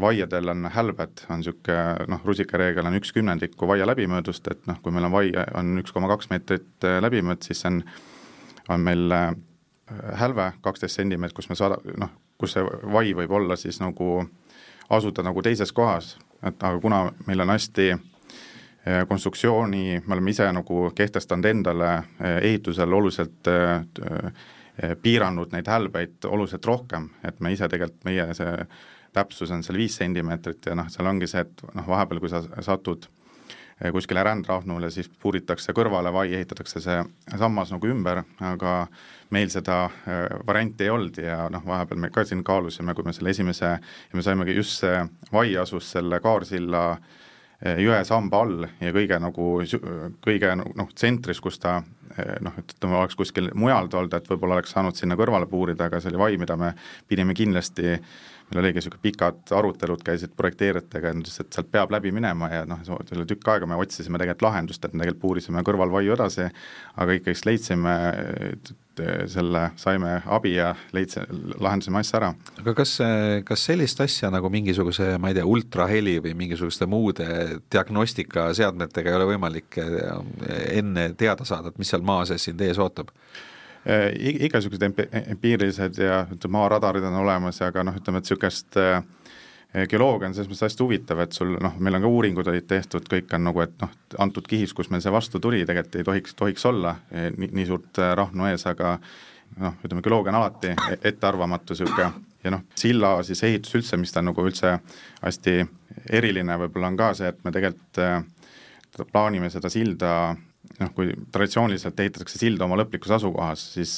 [0.00, 4.92] vaiadel on hälbed, on niisugune noh, rusikareegel on üks kümnendiku vaia läbimöödust, et noh, kui
[4.92, 7.80] meil on vaie, on üks koma kaks meetrit läbimõõt, siis on,
[8.68, 9.14] on meil
[10.20, 14.20] hälve kaksteist sentimeetrit, kus me saada-, noh, kus see vai võib olla siis nagu
[14.90, 16.14] asuda nagu teises kohas,
[16.44, 17.90] et aga kuna meil on hästi
[19.08, 23.48] konstruktsiooni, me oleme ise nagu kehtestanud endale eh, ehitusel oluliselt
[25.02, 28.54] piiranud neid hälbeid oluliselt rohkem, et me ise tegelikult, meie see
[29.12, 32.42] täpsus on seal viis sentimeetrit ja noh, seal ongi see, et noh, vahepeal, kui sa
[32.64, 33.08] satud
[33.94, 36.98] kuskile rändrahnule, siis puuritakse kõrvale vai, ehitatakse see
[37.40, 38.74] sammas nagu ümber, aga
[39.32, 43.16] meil seda äh, varianti ei olnud ja noh, vahepeal me ka siin kaalusime, kui me
[43.16, 45.00] selle esimese, ja me saimegi just see
[45.32, 47.18] vai asus selle Kaarsilla äh,
[47.60, 49.46] jõe samba all ja kõige nagu,
[50.24, 54.72] kõige noh, tsentris, kus ta äh, noh, ütleme, oleks kuskil mujal olnud, et võib-olla oleks
[54.76, 56.72] saanud sinna kõrvale puurida, aga see oli vai, mida me
[57.08, 57.98] pidime kindlasti
[58.50, 63.26] meil oligi niisugune pikad arutelud käisid projekteerijatega, et sealt peab läbi minema ja noh, selle
[63.28, 66.48] tükk aega me otsisime tegelikult lahendust, et me tegelikult puurisime kõrvalvaiu edasi,
[66.96, 67.94] aga ikkagist leidsime
[69.30, 71.24] selle, saime abi ja leidsi-,
[71.60, 72.30] lahendasime asja ära.
[72.62, 72.96] aga kas,
[73.46, 77.28] kas sellist asja nagu mingisuguse, ma ei tea, ultraheli või mingisuguste muude
[77.72, 83.12] diagnostikaseadmetega ei ole võimalik enne teada saada, et mis seal maa sees sind ees ootab?
[83.80, 89.00] Igasugused empiirilised ja ütleme, maaradarid on olemas, aga noh, ütleme, et niisugust äh,
[89.90, 93.06] geoloogia on selles mõttes hästi huvitav, et sul noh, meil on ka uuringud olid tehtud,
[93.10, 96.34] kõik on nagu, et noh, antud kihis, kus meil see vastu tuli, tegelikult ei tohiks,
[96.38, 98.96] tohiks olla eh, nii, nii suurt äh, rahnu ees, aga
[99.60, 102.10] noh, ütleme geoloogia on alati e-, ettearvamatu niisugune
[102.44, 104.76] ja noh, silla siis ehitus üldse, mis ta nagu üldse
[105.20, 105.56] hästi
[106.18, 110.14] eriline võib-olla on ka see, et me tegelikult plaanime seda silda
[110.80, 113.94] noh, kui traditsiooniliselt ehitatakse silda oma lõplikus asukohas, siis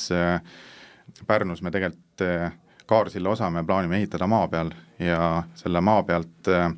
[1.26, 2.22] Pärnus me tegelikult
[2.86, 6.72] Kaarsilla osa me plaanime ehitada maa peal ja selle maa pealt äh,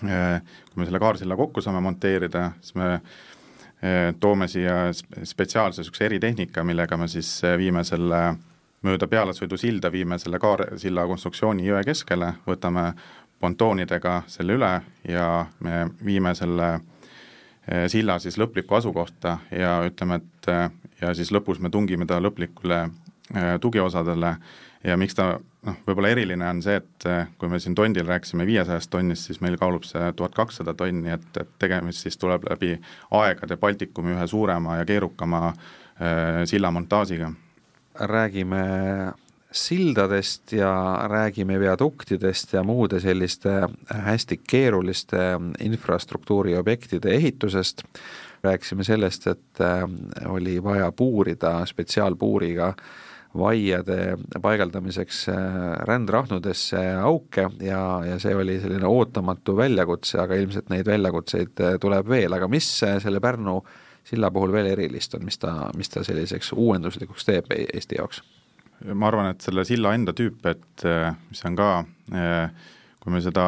[0.00, 3.00] kui me selle Kaarsilla kokku saame monteerida, siis me
[4.20, 7.28] toome siia spetsiaalse niisuguse eritehnika, millega me siis
[7.60, 8.20] viime selle
[8.84, 12.90] mööda pealesõidusilda, viime selle Kaarsilla konstruktsiooni jõe keskele, võtame
[13.40, 14.72] pontoonidega selle üle
[15.08, 15.28] ja
[15.60, 20.50] me viime selle äh, silla siis lõplikku asukohta ja ütleme, et
[21.00, 22.86] ja siis lõpus me tungime ta lõplikule
[23.60, 24.36] tugiosadele
[24.86, 25.26] ja miks ta
[25.66, 27.08] noh, võib-olla eriline on see, et
[27.40, 31.26] kui me siin tondil rääkisime viiesajast tonnist, siis meil kaalub see tuhat kakssada tonni, et,
[31.40, 32.76] et tegemist siis tuleb läbi
[33.18, 37.32] aegade Baltikumi ühe suurema ja keerukama äh, sillamontaažiga.
[37.96, 38.62] räägime
[39.56, 40.70] sildadest ja
[41.08, 47.82] räägime viaduktidest ja muude selliste hästi keeruliste infrastruktuuriobjektide ehitusest,
[48.42, 49.82] rääkisime sellest, et äh,
[50.28, 52.74] oli vaja puurida spetsiaalpuuriga
[53.38, 55.38] vaiade paigaldamiseks äh,
[55.88, 62.08] rändrahnudesse auke ja, ja see oli selline ootamatu väljakutse, aga ilmselt neid väljakutseid äh, tuleb
[62.08, 63.60] veel, aga mis selle Pärnu
[64.06, 68.22] silla puhul veel erilist on, mis ta, mis ta selliseks uuenduslikuks teeb Eesti jaoks?
[68.92, 70.82] ma arvan, et selle silla enda tüüp, et
[71.30, 71.68] mis on ka,
[73.00, 73.46] kui me seda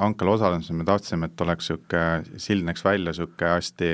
[0.00, 3.90] hankel osalesime, me tahtsime, et oleks niisugune, sild näeks välja niisugune hästi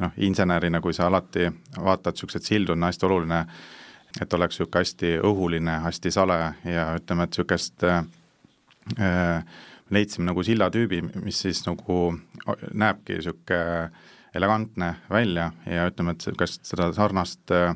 [0.00, 3.44] noh, insenerina, kui sa alati vaatad, niisuguseid sildu on hästi oluline,
[4.20, 9.44] et oleks niisugune hästi õhuline, hästi sale ja ütleme, et niisugust äh,
[9.90, 12.00] leidsime nagu sillatüübi, mis siis nagu
[12.72, 13.90] näebki niisugune
[14.34, 17.74] elegantne välja ja ütleme, et niisugust seda sarnast äh,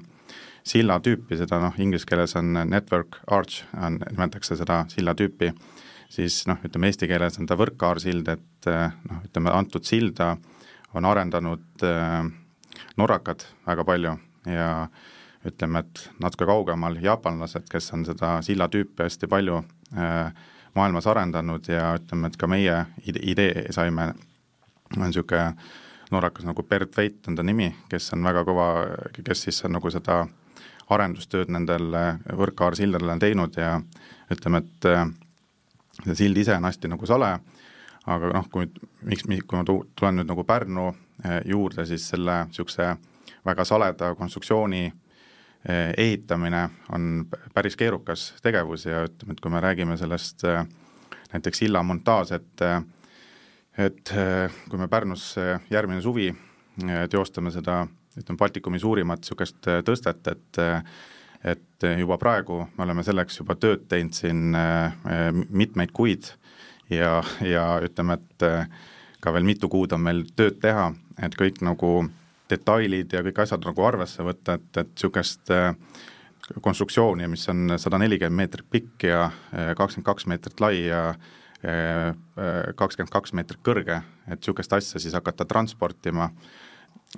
[0.64, 5.52] silla tüüpi, seda noh, inglise keeles on network arch, on, nimetatakse seda silla tüüpi,
[6.12, 8.70] siis noh, ütleme eesti keeles on ta võrkkaarsild, et
[9.10, 10.34] noh, ütleme antud silda
[10.94, 12.22] on arendanud äh,
[12.96, 14.14] norrakad väga palju
[14.48, 14.70] ja
[15.44, 19.60] ütleme, et natuke kaugemal jaapanlased, kes on seda silla tüüpi hästi palju
[19.98, 20.30] äh,
[20.74, 24.12] maailmas arendanud ja ütleme, et ka meie idee saime,
[24.96, 25.52] on niisugune
[26.12, 28.68] norrakas nagu Bert Veit on ta nimi, kes on väga kõva,
[29.24, 30.32] kes siis on nagu seda äh,
[30.92, 33.76] arendustööd nendel äh, võrkkaarsildadel on teinud ja
[34.32, 35.06] ütleme, et äh,
[36.04, 37.30] see sild ise on hästi nagu sale,
[38.10, 38.68] aga noh, kui
[39.08, 42.94] miks, kui ma tulen nüüd nagu Pärnu äh, juurde, siis selle niisuguse
[43.44, 44.86] väga saleda konstruktsiooni
[45.96, 50.44] ehitamine on päris keerukas tegevus ja ütleme, et kui me räägime sellest
[51.32, 52.64] näiteks silla montaaž, et
[53.78, 54.12] et
[54.68, 55.34] kui me Pärnus
[55.72, 56.28] järgmine suvi
[57.10, 57.86] teostame seda
[58.18, 60.80] ütleme, Baltikumi suurimat niisugust äh, tõstet, et äh,
[61.44, 64.94] et juba praegu me oleme selleks juba tööd teinud siin äh,
[65.52, 66.30] mitmeid kuid
[66.88, 68.46] ja, ja ütleme, et
[69.20, 70.86] ka veel mitu kuud on meil tööd teha,
[71.20, 72.06] et kõik nagu
[72.50, 75.52] detailid ja kõik asjad nagu arvesse võtta, et, et niisugust
[76.60, 79.30] konstruktsiooni, mis on sada nelikümmend meetrit pikk ja
[79.78, 81.14] kakskümmend kaks meetrit lai ja
[82.76, 86.28] kakskümmend kaks meetrit kõrge, et niisugust asja siis hakata transportima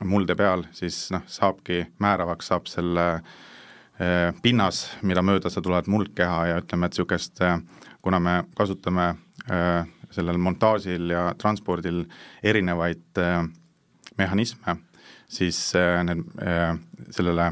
[0.05, 3.07] mulde peal, siis noh, saabki määravaks, saab selle
[4.43, 7.41] pinnas, mida mööda sa tuled muldkeha ja ütleme, et niisugust,
[8.05, 9.15] kuna me kasutame
[10.12, 12.05] sellel montaažil ja transpordil
[12.45, 13.23] erinevaid
[14.19, 14.77] mehhanisme,
[15.29, 15.59] siis
[16.07, 16.23] need,
[17.15, 17.49] sellele,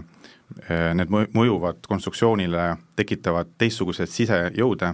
[0.94, 4.92] need mõjuvad konstruktsioonile, tekitavad teistsuguseid sisejõude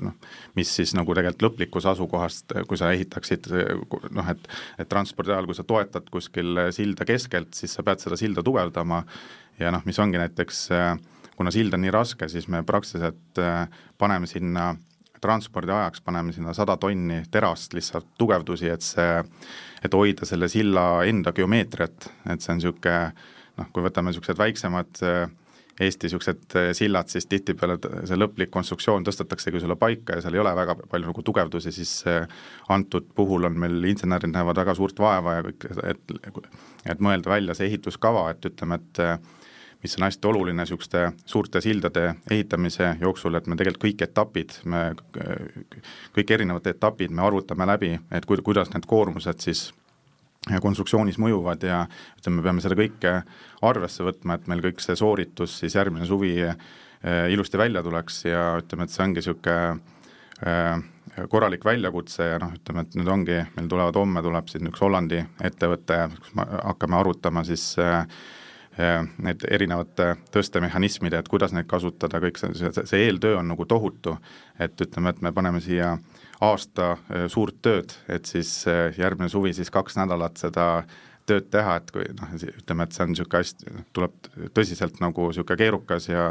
[0.00, 0.14] noh,
[0.56, 3.48] mis siis nagu tegelikult lõplikust asukohast, kui sa ehitaksid
[4.14, 4.48] noh, et
[4.80, 9.02] et transpordi ajal, kui sa toetad kuskil silda keskelt, siis sa pead seda silda tugevdama.
[9.60, 10.64] Ja noh, mis ongi näiteks,
[11.36, 13.40] kuna sild on nii raske, siis me praktiliselt
[14.00, 14.72] paneme sinna
[15.22, 19.20] transpordi ajaks paneme sinna sada tonni terast lihtsalt tugevdusi, et see,
[19.84, 22.98] et hoida selle silla enda geomeetriat, et see on niisugune
[23.60, 25.30] noh, kui võtame niisugused väiksemad äh,
[25.80, 30.42] Eesti niisugused eh, sillad, siis tihtipeale see lõplik konstruktsioon tõstetaksegi sulle paika ja seal ei
[30.42, 32.26] ole väga palju nagu tugevdusi, siis eh,
[32.74, 36.12] antud puhul on meil insenerid näevad väga suurt vaeva ja kõik, et
[36.92, 39.16] et mõelda välja see ehituskava, et ütleme, et eh,
[39.82, 44.82] mis on hästi oluline niisuguste suurte sildade ehitamise jooksul, et me tegelikult kõik etapid, me
[46.14, 49.70] kõik erinevad etapid me arvutame läbi, et ku-, kuidas need koormused siis
[50.62, 51.82] konstruktsioonis mõjuvad ja
[52.18, 53.16] ütleme, me peame seda kõike
[53.62, 56.56] arvesse võtma, et meil kõik see sooritus siis järgmine suvi eh,
[57.30, 59.58] ilusti välja tuleks ja ütleme, et see ongi niisugune
[60.46, 64.82] eh, korralik väljakutse ja noh, ütleme, et nüüd ongi, meil tulevad, homme tuleb siin üks
[64.82, 68.06] Hollandi ettevõte, kus me hakkame arutama siis äh,
[68.78, 74.16] need erinevate tõstemehhanismide, et kuidas neid kasutada, kõik see, see, see eeltöö on nagu tohutu,
[74.60, 75.98] et ütleme, et me paneme siia
[76.42, 76.96] aasta
[77.28, 78.62] suurt tööd, et siis
[78.98, 80.68] järgmine suvi siis kaks nädalat seda
[81.28, 85.58] tööd teha, et kui noh, ütleme, et see on niisugune hästi, tuleb tõsiselt nagu niisugune
[85.60, 86.24] keerukas ja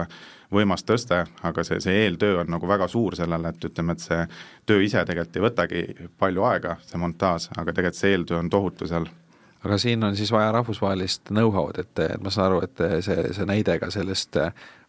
[0.51, 4.25] võimas tõste, aga see, see eeltöö on nagu väga suur sellele, et ütleme, et see
[4.67, 5.83] töö ise tegelikult ei võtagi
[6.19, 9.07] palju aega, see montaaž, aga tegelikult see eeltöö on tohutu seal
[9.65, 13.45] aga siin on siis vaja rahvusvahelist know-how'd, et, et ma saan aru, et see, see
[13.45, 14.39] näide ka sellest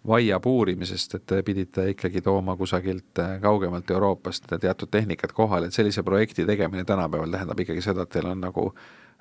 [0.09, 6.03] vaia puurimisest, et te pidite ikkagi tooma kusagilt kaugemalt Euroopast teatud tehnikat kohale, et sellise
[6.03, 8.73] projekti tegemine tänapäeval tähendab ikkagi seda, et teil on nagu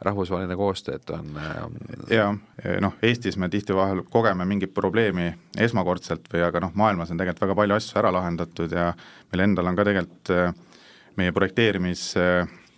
[0.01, 1.35] rahvusvaheline koostöö, et on
[2.09, 2.31] jaa,
[2.81, 5.27] noh, Eestis me tihti vahel kogeme mingit probleemi
[5.61, 8.87] esmakordselt või aga noh, maailmas on tegelikult väga palju asju ära lahendatud ja
[9.29, 10.33] meil endal on ka tegelikult
[11.19, 12.70] meie projekteerimis äh, Äh,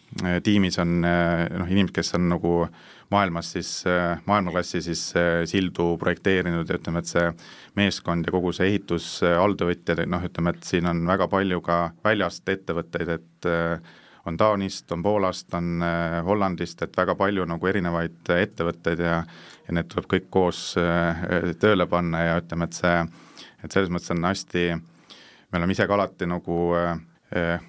[0.44, 2.54] tiimis on äh, noh, inimesed, kes on nagu
[3.14, 5.02] maailmas siis, äh, maailmaklassi siis
[5.50, 7.26] sildu projekteerinud ja ütleme, et see
[7.80, 12.50] meeskond ja kogu see ehitus, alltöövõtjad, noh, ütleme, et siin on väga palju ka väljast
[12.50, 13.50] ettevõtteid, et
[14.24, 15.84] on Taanist, on Poolast, on
[16.24, 19.24] Hollandist, et väga palju nagu erinevaid ettevõtteid ja
[19.64, 20.74] ja need tuleb kõik koos
[21.62, 22.98] tööle panna ja ütleme, et see,
[23.64, 24.64] et selles mõttes on hästi,
[25.54, 26.98] me oleme ise ka alati nagu äh,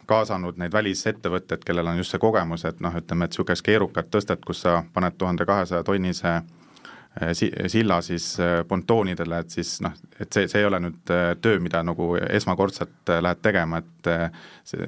[0.07, 4.45] kaasanud neid välisettevõtteid, kellel on just see kogemus, et noh, ütleme, et niisugust keerukat tõstet,
[4.45, 9.95] kus sa paned tuhande kahesaja tonnise eh, si-, silla siis eh, pontoonidele, et siis noh,
[10.21, 14.11] et see, see ei ole nüüd töö, mida nagu esmakordselt lähed tegema, et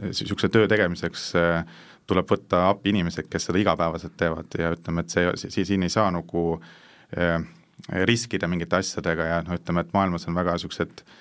[0.07, 1.31] niisuguse töö tegemiseks
[2.07, 6.11] tuleb võtta appi inimesed, kes seda igapäevaselt teevad ja ütleme, et see, siin ei saa
[6.15, 6.45] nagu
[8.07, 11.17] riskida mingite asjadega ja noh, ütleme, et maailmas on väga niisugused äh,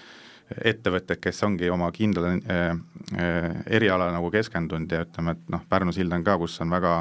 [0.54, 2.66] ettevõtted, kes ongi oma kindlale äh,
[3.18, 7.00] äh, erialale nagu keskendunud ja ütleme, et noh, Pärnu sild on ka, kus on väga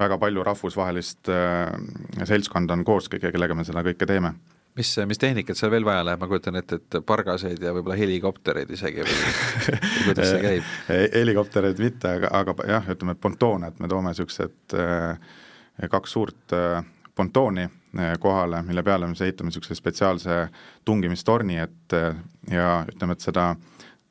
[0.00, 4.34] väga palju rahvusvahelist äh, seltskonda on koos, kellega me seda kõike teeme.
[4.74, 8.72] Mis, mis tehnikat seal veel vaja läheb, ma kujutan ette, et pargaseid ja võib-olla helikoptereid
[8.74, 9.20] isegi või
[10.08, 10.72] kuidas see käib?
[11.14, 14.74] helikoptereid mitte, aga, aga jah, ütleme pontoone, et me toome niisugused
[15.94, 16.56] kaks suurt
[17.14, 17.68] pontooni
[18.20, 20.38] kohale, mille peale me siis ehitame niisuguse spetsiaalse
[20.84, 22.16] tungimistorni, et eh,
[22.50, 23.54] ja ütleme, et seda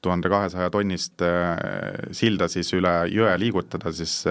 [0.04, 4.24] tuhande kahesaja tonnist eh, silda siis üle jõe liigutada, siis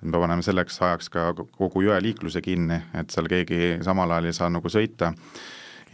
[0.00, 4.36] me paneme selleks ajaks ka kogu jõe liikluse kinni, et seal keegi samal ajal ei
[4.36, 5.12] saa nagu sõita.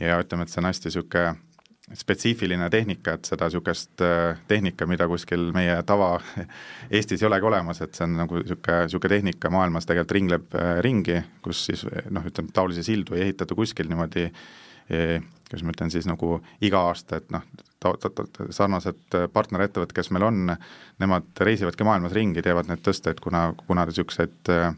[0.01, 1.46] Ja ütleme, et see on hästi niisugune
[1.95, 6.17] spetsiifiline tehnika, et seda niisugust äh, tehnika, mida kuskil meie tava
[6.91, 10.73] Eestis ei olegi olemas, et see on nagu niisugune, niisugune tehnika maailmas tegelikult ringleb äh,
[10.83, 15.93] ringi, kus siis noh, ütleme taolisi sildu ei ehitata kuskil niimoodi eh, kuidas ma ütlen
[15.95, 17.45] siis nagu iga aasta, et noh,
[18.51, 20.57] sarnased partnerettevõtted, kes meil on,
[20.99, 24.73] nemad reisivadki maailmas ringi, teevad neid tõsteid, kuna, kuna niisuguseid äh,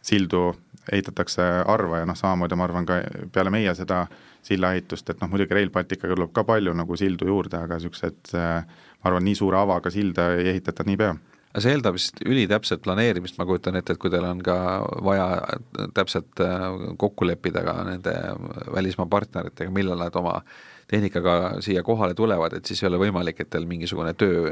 [0.00, 0.54] sildu
[0.92, 3.00] ehitatakse harva ja noh, samamoodi ma arvan ka
[3.32, 4.04] peale meie seda
[4.46, 9.10] sillaehitust, et noh, muidugi Rail Balticuga tuleb ka palju nagu sildu juurde, aga niisugused ma
[9.10, 11.12] arvan, nii suure avaga silda ei ehitata niipea
[11.50, 14.56] aga see eeldab vist ülitäpset planeerimist, ma kujutan ette, et kui teil on ka
[15.02, 15.26] vaja
[15.96, 16.66] täpselt äh,
[17.00, 18.14] kokku leppida ka nende
[18.70, 20.36] välismaa partneritega, millal nad oma
[20.90, 24.50] tehnikaga siia kohale tulevad, et siis ei ole võimalik, et teil mingisugune töö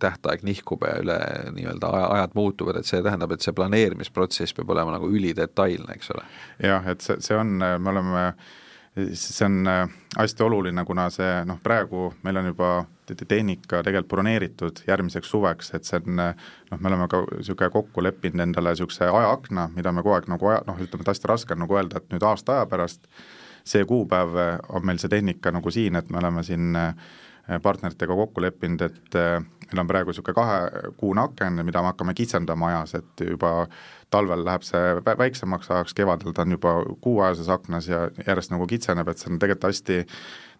[0.00, 1.18] tähtaeg nihkub ja üle
[1.52, 6.26] nii-öelda ajad muutuvad, et see tähendab, et see planeerimisprotsess peab olema nagu ülidetailne, eks ole?
[6.64, 8.28] jah, et see, see on, me oleme
[8.94, 12.72] see on äh, hästi oluline, kuna see noh, praegu meil on juba
[13.28, 18.46] tehnika tegelikult broneeritud järgmiseks suveks, et see on noh, me oleme ka niisugune kokku leppinud
[18.46, 21.64] endale niisuguse ajaakna, mida me kogu aeg nagu aja, noh, ütleme, et hästi raske on
[21.66, 23.10] nagu öelda, et nüüd aasta aja pärast
[23.64, 24.34] see kuupäev
[24.68, 26.94] on meil see tehnika nagu siin, et me oleme siin äh,
[27.62, 32.70] partneritega kokku leppinud, et äh, meil on praegu niisugune kahekuune aken, mida me hakkame kitsendama
[32.72, 33.66] ajas, et juba
[34.10, 39.08] talvel läheb see väiksemaks ajaks, kevadel ta on juba kuuajases aknas ja järjest nagu kitseneb,
[39.08, 39.98] et see on tegelikult hästi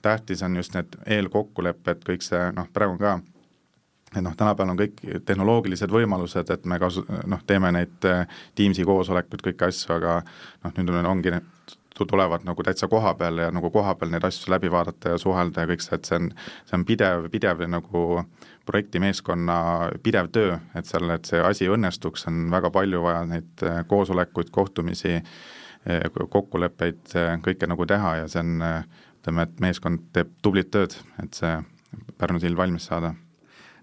[0.02, 3.18] tähtis, on just need eelkokkulepped, kõik see noh, praegu ka
[4.14, 8.04] et noh, tänapäeval on kõik tehnoloogilised võimalused, et me kasu-, noh, teeme neid
[8.54, 10.20] Teamsi koosolekuid, kõiki asju, aga
[10.64, 14.24] noh, nüüd on, ongi need tulevad nagu täitsa koha peal ja nagu koha peal neid
[14.26, 16.30] asju läbi vaadata ja suhelda ja kõik see, et see on,
[16.66, 18.04] see on pidev, pidev nagu
[18.66, 19.56] projektimeeskonna
[20.02, 24.50] pidev töö, et seal, et see asi õnnestuks, on väga palju vaja neid äh, koosolekuid,
[24.54, 28.56] kohtumisi, äh, kokkuleppeid, äh, kõike nagu teha ja see on,
[29.20, 31.60] ütleme, et meeskond teeb tublit tööd, et see
[32.18, 33.12] Pärnu sild valmis saada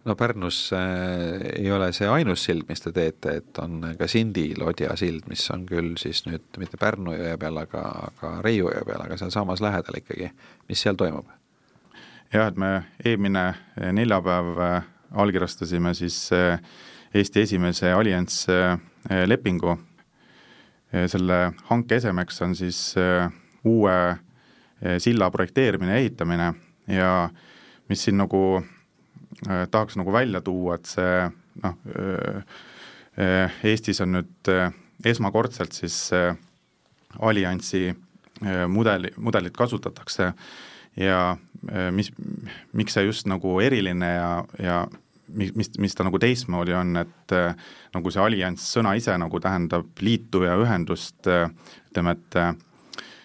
[0.05, 4.95] no Pärnus äh, ei ole see ainus sild, mis te teete, et on ka Sindi-Lodja
[4.99, 9.05] sild, mis on küll siis nüüd mitte Pärnu jõe peal, aga, aga Reiu jõe peal,
[9.05, 10.31] aga sealsamas lähedal ikkagi.
[10.69, 11.29] mis seal toimub?
[12.33, 12.71] jah, et me
[13.05, 14.89] eelmine eh, neljapäev eh,
[15.21, 16.57] allkirjastasime siis eh,
[17.13, 18.45] Eesti esimese Allianz
[19.27, 19.73] lepingu.
[21.11, 22.95] selle hanke esemeks on siis
[23.63, 23.95] uue
[24.97, 26.53] silla projekteerimine ja ehitamine
[26.87, 27.29] ja
[27.89, 28.61] mis siin nagu
[29.43, 31.15] tahaks nagu välja tuua, et see
[31.63, 31.77] noh,
[33.67, 34.51] Eestis on nüüd
[35.05, 36.11] esmakordselt siis
[37.19, 37.87] alliansi
[38.69, 40.31] mudeli, mudelit kasutatakse
[40.95, 41.37] ja
[41.71, 42.11] äh, mis,
[42.73, 44.81] miks see just nagu eriline ja, ja
[45.27, 47.53] mis, mis, mis ta nagu teistmoodi on, et äh,
[47.95, 51.47] nagu see allianss sõna ise nagu tähendab liitu ja ühendust, äh,
[51.91, 52.39] ütleme, et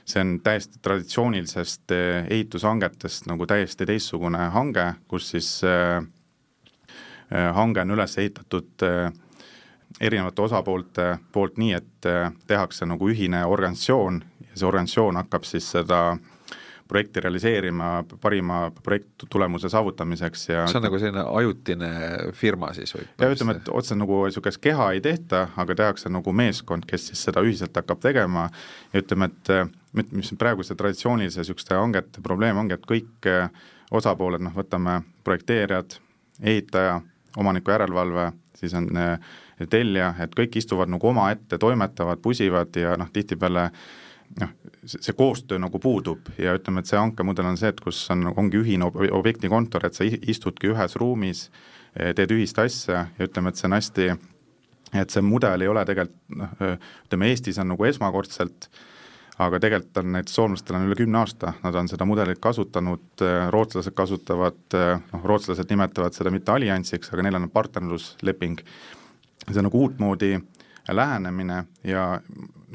[0.07, 1.93] see on täiesti traditsioonilisest
[2.31, 5.49] ehitushangetest nagu täiesti teistsugune hange, kus siis
[7.31, 8.87] hange on üles ehitatud
[10.01, 12.09] erinevate osapoolte poolt nii, et
[12.47, 16.36] tehakse nagu ühine organisatsioon ja see organisatsioon hakkab siis seda äh,
[16.89, 21.91] projekti realiseerima parima projekttulemuse saavutamiseks ja see on nagu selline ajutine
[22.37, 23.09] firma siis võib?
[23.21, 27.27] ja ütleme, et otse nagu niisugust keha ei tehta, aga tehakse nagu meeskond, kes siis
[27.29, 28.49] seda ühiselt hakkab tegema
[28.93, 29.53] ja ütleme, et
[30.13, 33.49] mis praeguse traditsioonilise niisuguste hangete probleem ongi, et kõik eh,
[33.95, 35.99] osapooled, noh, võtame projekteerijad,
[36.43, 37.01] ehitaja,
[37.41, 39.31] omaniku järelevalve, siis on eh,
[39.71, 43.71] tellija, et kõik istuvad nagu omaette, toimetavad, pusivad ja noh, tihtipeale
[44.41, 44.53] noh,
[44.87, 48.61] see koostöö nagu puudub ja ütleme, et see hankemudel on see, et kus on, ongi
[48.61, 51.47] ühine objekti kontor, et sa istudki ühes ruumis,
[51.97, 54.11] eh, teed ühist asja ja ütleme, et see on hästi,
[55.03, 56.59] et see mudel ei ole tegelikult noh,
[57.07, 58.69] ütleme Eestis on nagu esmakordselt,
[59.43, 63.49] aga tegelikult on näiteks soomlastel on üle kümne aasta, nad on seda mudelit kasutanud, eh,
[63.53, 68.63] rootslased kasutavad, eh, noh, rootslased nimetavad seda mitte alliansiks, aga neil on partnerlusleping.
[69.47, 70.41] see on nagu uutmoodi
[70.95, 72.07] lähenemine ja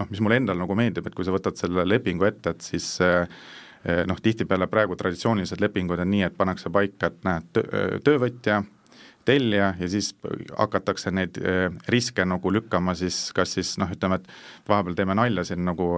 [0.02, 2.94] noh, mis mulle endale nagu meeldib, et kui sa võtad selle lepingu ette, et siis
[3.06, 3.24] eh,
[3.86, 7.66] eh, noh, tihtipeale praegu traditsioonilised lepingud on nii, et pannakse paika, et näed,
[8.06, 8.62] töövõtja,
[9.22, 10.08] tellija ja siis
[10.58, 15.44] hakatakse neid eh, riske nagu lükkama siis kas siis noh, ütleme, et vahepeal teeme nalja
[15.46, 15.90] siin nagu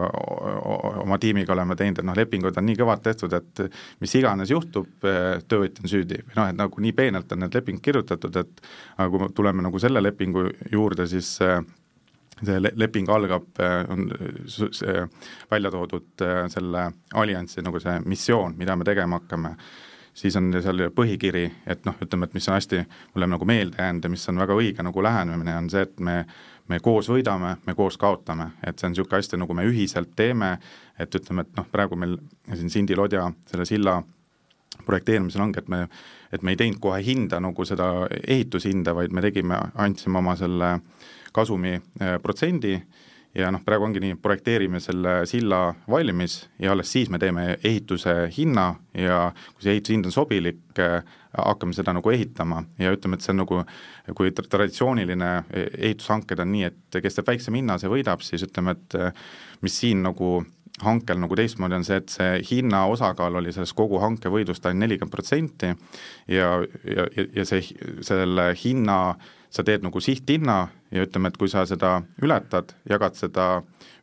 [1.04, 3.64] oma tiimiga oleme teinud, et noh, lepingud on nii kõvad tehtud, et
[4.04, 6.20] mis iganes juhtub, töövõtja on süüdi.
[6.28, 9.64] Või noh, et nagu nii peenelt on need lepingud kirjutatud, et aga kui me tuleme
[9.64, 11.38] nagu selle lepingu juurde, siis
[12.46, 14.10] see leping algab, äh, on
[14.48, 15.08] see
[15.52, 19.56] välja toodud äh, selle alliansi nagu see missioon, mida me tegema hakkame,
[20.14, 24.06] siis on seal põhikiri, et noh, ütleme, et mis on hästi mulle nagu meelde jäänud
[24.06, 26.24] ja mis on väga õige nagu lähenemine, on see, et me
[26.72, 30.56] me koos võidame, me koos kaotame, et see on niisugune hästi, nagu me ühiselt teeme,
[31.00, 32.18] et ütleme, et noh, praegu meil
[32.54, 33.98] siin Sindi Lodja selle silla
[34.88, 35.82] projekteerimisel ongi, et me,
[36.32, 37.90] et me ei teinud kohe hinda nagu seda
[38.24, 42.78] ehitushinda, vaid me tegime, andsime oma selle äh, kasumi äh, protsendi.
[43.34, 48.14] Ja noh, praegu ongi nii, projekteerime selle silla valmis ja alles siis me teeme ehituse
[48.36, 50.82] hinna ja kui see ehituse hind on sobilik,
[51.34, 52.62] hakkame seda nagu ehitama.
[52.78, 53.64] Ja ütleme, et see on nagu,
[54.14, 59.00] kui traditsiooniline ehitushanked on nii, et kes teeb väiksema hinna, see võidab, siis ütleme, et
[59.66, 60.36] mis siin nagu
[60.82, 64.86] hankel nagu teistmoodi on see, et see hinna osakaal oli selles kogu hanke võidust ainult
[64.86, 65.70] nelikümmend protsenti
[66.32, 66.50] ja,
[66.88, 67.62] ja, ja see,
[68.06, 68.98] selle hinna
[69.54, 70.56] sa teed nagu sihthinna
[70.94, 73.48] ja ütleme, et kui sa seda ületad, jagad seda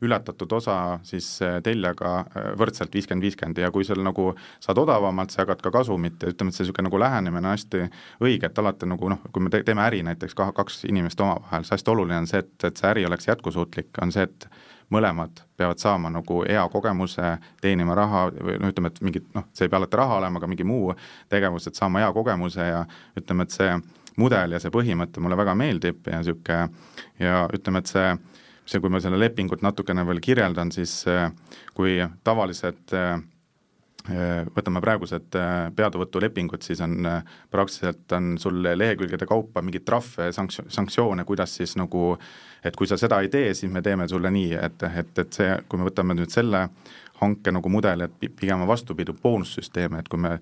[0.02, 0.76] ületatud osa
[1.06, 4.30] siis äh, tellijaga äh, võrdselt viiskümmend, viiskümmend ja kui sul nagu
[4.62, 7.84] saad odavamalt, sa jagad ka kasumit ja ütleme, et see niisugune nagu lähenemine on hästi
[8.22, 11.78] õige, et alati nagu noh, kui me te teeme äri näiteks kaks inimest omavahel, siis
[11.78, 14.50] hästi oluline on see, et, et see äri oleks jätkusuutlik, on see, et
[14.90, 19.66] mõlemad peavad saama nagu hea kogemuse, teenima raha või noh, ütleme, et mingit noh, see
[19.66, 20.94] ei pea alati raha olema, aga mingi muu
[21.30, 22.84] tegevus, et saama hea kogemuse ja
[23.18, 23.74] ütleme, et see
[24.16, 26.62] mudel ja see põhimõte mulle väga meeldib ja niisugune
[27.20, 28.14] ja ütleme, et see,
[28.64, 31.02] see, kui ma selle lepingut natukene veel kirjeldan, siis
[31.76, 32.96] kui tavalised
[34.56, 35.36] võtame praegused
[35.76, 37.04] peatuvõtulepingud, siis on
[37.52, 42.14] praktiliselt on sul lehekülgede kaupa mingeid trahve, sanktsioone, sanktsioone, kuidas siis nagu
[42.64, 45.52] et kui sa seda ei tee, siis me teeme sulle nii, et, et, et see,
[45.68, 46.66] kui me võtame nüüd selle
[47.20, 50.36] hanke nagu mudel, et pigem on vastupidi, boonussüsteem, et kui me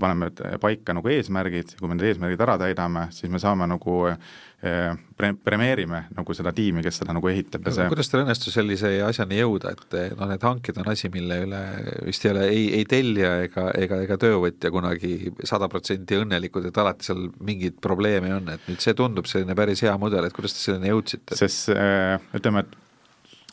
[0.00, 0.30] paneme
[0.60, 5.32] paika nagu eesmärgid, kui me need eesmärgid ära täidame, siis me saame nagu eh, pre-,
[5.46, 9.38] premeerime nagu seda tiimi, kes seda nagu ehitab ja see kuidas teil õnnestus sellise asjani
[9.38, 11.62] jõuda, et noh, need hanked on asi, mille üle
[12.08, 16.82] vist ei ole ei, ei tellija ega, ega, ega töövõtja kunagi sada protsenti õnnelikud, et
[16.82, 20.56] alati seal mingeid probleeme on, et nüüd see tundub selline päris hea mudel, et kuidas
[20.56, 21.38] te selleni jõudsite?
[21.38, 22.80] sest eh, ütleme, et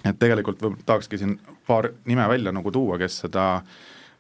[0.06, 1.36] et tegelikult võib-olla tahakski siin
[1.68, 3.48] paar nime välja nagu tuua, kes seda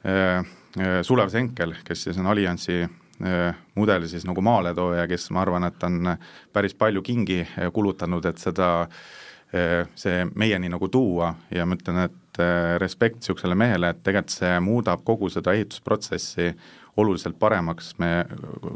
[0.06, 0.42] äh,
[0.78, 5.66] äh, Sulev Senkel, kes siis on Alliansi äh, mudeli siis nagu maaletooja, kes ma arvan,
[5.70, 6.14] et on
[6.54, 11.34] päris palju kingi äh, kulutanud, et seda äh, see meieni nagu tuua.
[11.52, 16.54] Ja ma ütlen, et äh, respekt niisugusele mehele, et tegelikult see muudab kogu seda ehitusprotsessi
[17.02, 18.26] oluliselt paremaks, me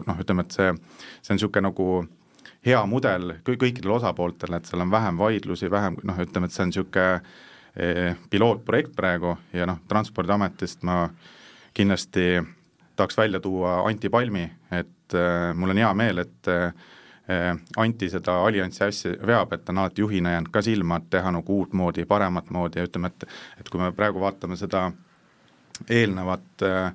[0.08, 0.72] noh, ütleme, et see,
[1.22, 1.90] see on niisugune nagu
[2.66, 6.72] hea mudel kõikidele osapooltele, et seal on vähem vaidlusi, vähem noh, ütleme, et see on
[6.72, 7.08] niisugune
[7.76, 11.04] eh, pilootprojekt praegu ja noh, Transpordiametist ma
[11.76, 12.42] kindlasti
[12.96, 16.72] tahaks välja tuua Anti Palmi, et äh, mul on hea meel, et äh,
[17.78, 21.32] Anti seda alliansi asja veab, et ta on alati juhina jäänud ka silma, et teha
[21.34, 23.28] nagu uutmoodi, paremat moodi ja ütleme, et
[23.60, 24.92] et kui me praegu vaatame seda
[25.90, 26.94] eelnevat äh,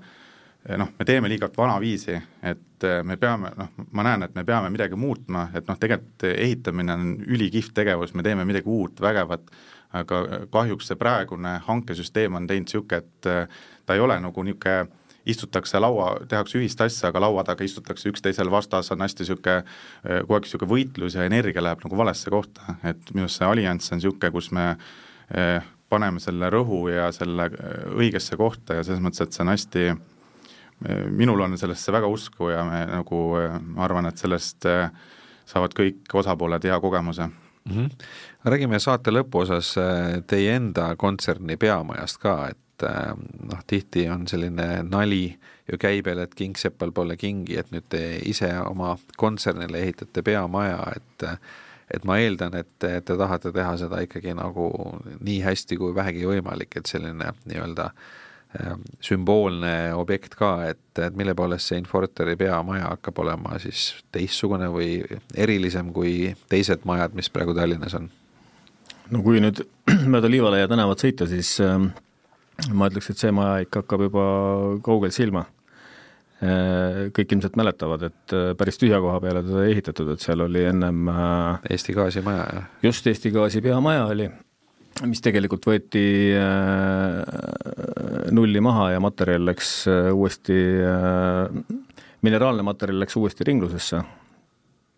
[0.78, 4.70] noh, me teeme liiga vanaviisi, et äh, me peame, noh, ma näen, et me peame
[4.72, 9.50] midagi muutma, et noh, tegelikult ehitamine on ülikihvt tegevus, me teeme midagi uut, vägevat,
[9.96, 14.88] aga kahjuks see praegune hankesüsteem on teinud niisugune, et äh, ta ei ole nagu niisugune
[15.30, 19.58] istutakse laua, tehakse ühist asja, aga laua taga istutakse üksteisele vastas, on hästi niisugune,
[20.04, 23.50] äh, kogu aeg niisugune võitlus ja energia läheb nagu valesse kohta, et minu arust see
[23.50, 24.72] allianss on niisugune, kus me
[25.90, 27.44] paneme selle rõhu ja selle
[27.94, 29.84] õigesse kohta ja selles mõttes, et see on hästi
[31.10, 33.20] minul on sellesse väga usku ja me nagu,
[33.74, 34.88] ma arvan, et sellest äh,
[35.50, 37.76] saavad kõik osapooled hea kogemuse mm.
[37.76, 37.90] -hmm.
[38.44, 43.14] räägime saate lõpuosas äh, teie enda kontserni peamajast ka, et äh,
[43.52, 45.38] noh, tihti on selline nali
[45.72, 51.28] ju käibel, et kingsepal pole kingi, et nüüd te ise oma kontsernile ehitate peamaja, et
[51.90, 54.68] et ma eeldan, et te tahate teha seda ikkagi nagu
[55.20, 58.19] nii hästi kui vähegi võimalik, et selline nii-öelda äh,
[59.04, 64.96] sümboolne objekt ka, et, et mille poolest see Infortari peamaja hakkab olema siis teistsugune või
[65.38, 68.10] erilisem kui teised majad, mis praegu Tallinnas on?
[69.14, 69.62] no kui nüüd
[70.12, 71.78] mööda Liivalaia tänavat sõita, siis äh,
[72.74, 74.26] ma ütleks, et see maja ikka hakkab juba
[74.82, 75.46] kaugelt silma
[76.42, 77.06] äh,.
[77.14, 81.06] kõik ilmselt mäletavad, et päris tühja koha peale teda ei ehitatud, et seal oli ennem
[81.14, 82.70] äh, Eesti Gaasi maja, jah?
[82.82, 84.26] just, Eesti Gaasi peamaja oli
[85.08, 86.04] mis tegelikult võeti
[86.36, 87.20] äh,
[88.34, 91.76] nulli maha ja materjal läks äh, uuesti, äh,
[92.26, 94.02] mineraalne materjal läks uuesti ringlusesse.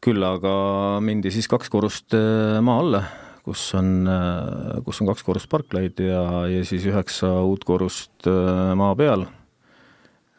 [0.02, 0.52] küll aga
[0.98, 2.10] mindi siis kaks korrust
[2.66, 3.04] maa alla,
[3.46, 4.08] kus on,
[4.82, 9.28] kus on kaks korrust parklaid ja, ja siis üheksa uut korrust maa peal.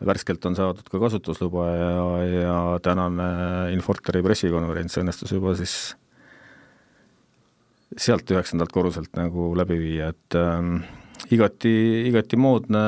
[0.03, 1.93] värskelt on saadud ka kasutusluba ja,
[2.28, 5.95] ja tänane Infortari pressikonverents õnnestus juba siis
[7.97, 10.81] sealt üheksandalt korruselt nagu läbi viia, et ähm,
[11.33, 11.73] igati,
[12.09, 12.81] igati moodne,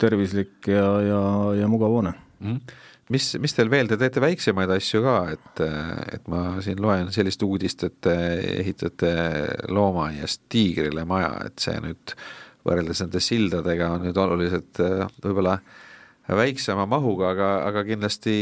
[0.00, 1.22] tervislik ja, ja,
[1.60, 2.46] ja mugav hoone mm.
[2.46, 2.74] -hmm.
[3.14, 5.62] mis, mis teil veel, te teete väiksemaid asju ka, et,
[6.18, 8.16] et ma siin loen sellist uudist, et te
[8.58, 9.14] ehitate
[9.68, 12.16] loomaaiast tiigrile maja, et see nüüd
[12.66, 14.80] võrreldes nende sildadega on nüüd oluliselt
[15.22, 15.60] võib-olla
[16.26, 18.36] väiksema mahuga, aga, aga kindlasti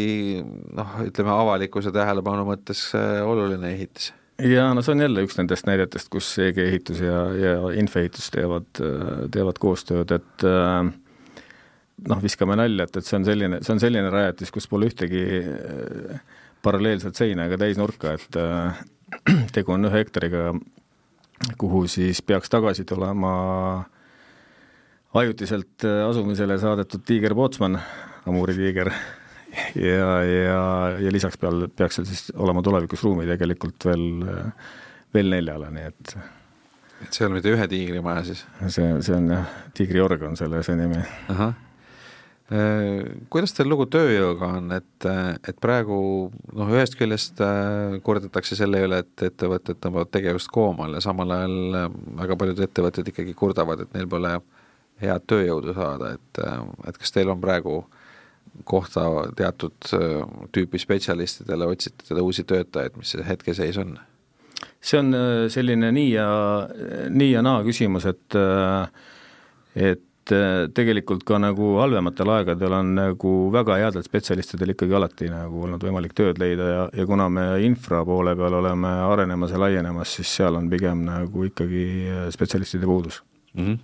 [0.72, 6.11] noh, ütleme avalikkuse tähelepanu mõttes oluline ehitis jaa, no see on jälle üks nendest näidetest,
[6.12, 8.68] kus EG ehitus ja, ja infoehitus teevad,
[9.35, 10.93] teevad koostööd, et äh,
[12.09, 15.24] noh, viskame nalja, et, et see on selline, see on selline rajatis, kus pole ühtegi
[15.41, 16.22] äh,
[16.64, 18.85] paralleelset seina ega täisnurka, et äh,
[19.57, 20.53] tegu on ühe hektariga,
[21.61, 23.35] kuhu siis peaks tagasi tulema
[25.14, 27.78] ajutiselt äh, asumisele saadetud tiiger Pootsman,
[28.26, 28.91] Amuri tiiger,
[29.79, 30.63] ja, ja,
[31.03, 34.09] ja lisaks peal peaks seal siis olema tulevikus ruumi tegelikult veel,
[35.15, 36.17] veel neljale, nii et
[37.05, 38.47] et see ei ole mitte ühe tiigrimaja siis?
[38.69, 41.03] see, see on jah, tiigriorg on selle, see nimi.
[41.35, 41.55] ahah
[42.53, 45.07] Äh, kuidas teil lugu tööjõuga on, et,
[45.49, 45.97] et praegu
[46.53, 51.87] noh, ühest küljest äh, kurdetakse selle üle, et ettevõtted tõmbavad tegevust koomale, samal ajal äh,
[52.21, 54.35] väga paljud ettevõtted ikkagi kurdavad, et neil pole
[55.01, 56.43] head tööjõudu saada, et,
[56.85, 57.79] et kas teil on praegu
[58.65, 59.91] kohta teatud
[60.55, 63.99] tüüpi spetsialistidele, otsite te uusi töötajaid, mis see hetkeseis on?
[64.85, 65.17] see on
[65.51, 66.29] selline nii ja,
[67.11, 68.37] nii ja naa küsimus, et
[69.75, 75.29] et et äh, tegelikult ka nagu halvematel aegadel on nagu väga headel spetsialistidel ikkagi alati
[75.29, 79.61] nagu olnud võimalik tööd leida ja, ja kuna me infra poole peal oleme arenemas ja
[79.61, 83.21] laienemas, siis seal on pigem nagu ikkagi äh, spetsialistide puudus
[83.55, 83.67] mm.
[83.67, 83.79] -hmm.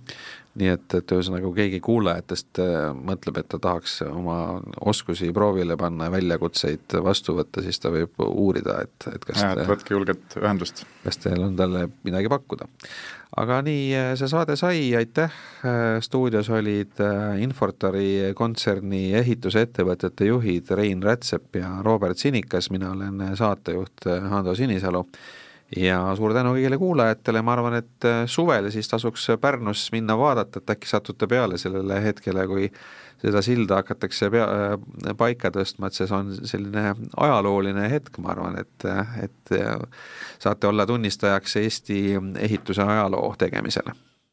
[0.59, 4.35] Nii et, et ühesõnaga, kui keegi kuulajatest äh, mõtleb, et ta tahaks oma
[4.91, 9.53] oskusi proovile panna ja väljakutseid vastu võtta, siis ta võib uurida, et, et kas ja,
[9.55, 10.83] et võtke julgelt ühendust.
[11.05, 12.67] kas teil on talle midagi pakkuda.
[13.39, 15.31] Aga nii äh, see saade sai, aitäh,
[15.63, 16.99] äh, stuudios olid
[17.39, 25.05] Infortari kontserni ehitusettevõtete juhid Rein Rätsep ja Robert Sinikas, mina olen saatejuht Hando Sinisalu
[25.77, 30.75] ja suur tänu kõigile kuulajatele, ma arvan, et suvel siis tasuks Pärnus minna vaadata, et
[30.75, 32.67] äkki satute peale sellele hetkele, kui
[33.21, 34.47] seda silda hakatakse pea,
[35.17, 38.87] paika tõstma, et see on selline ajalooline hetk, ma arvan, et,
[39.23, 39.57] et
[40.41, 41.99] saate olla tunnistajaks Eesti
[42.49, 43.95] ehituse ajaloo tegemisele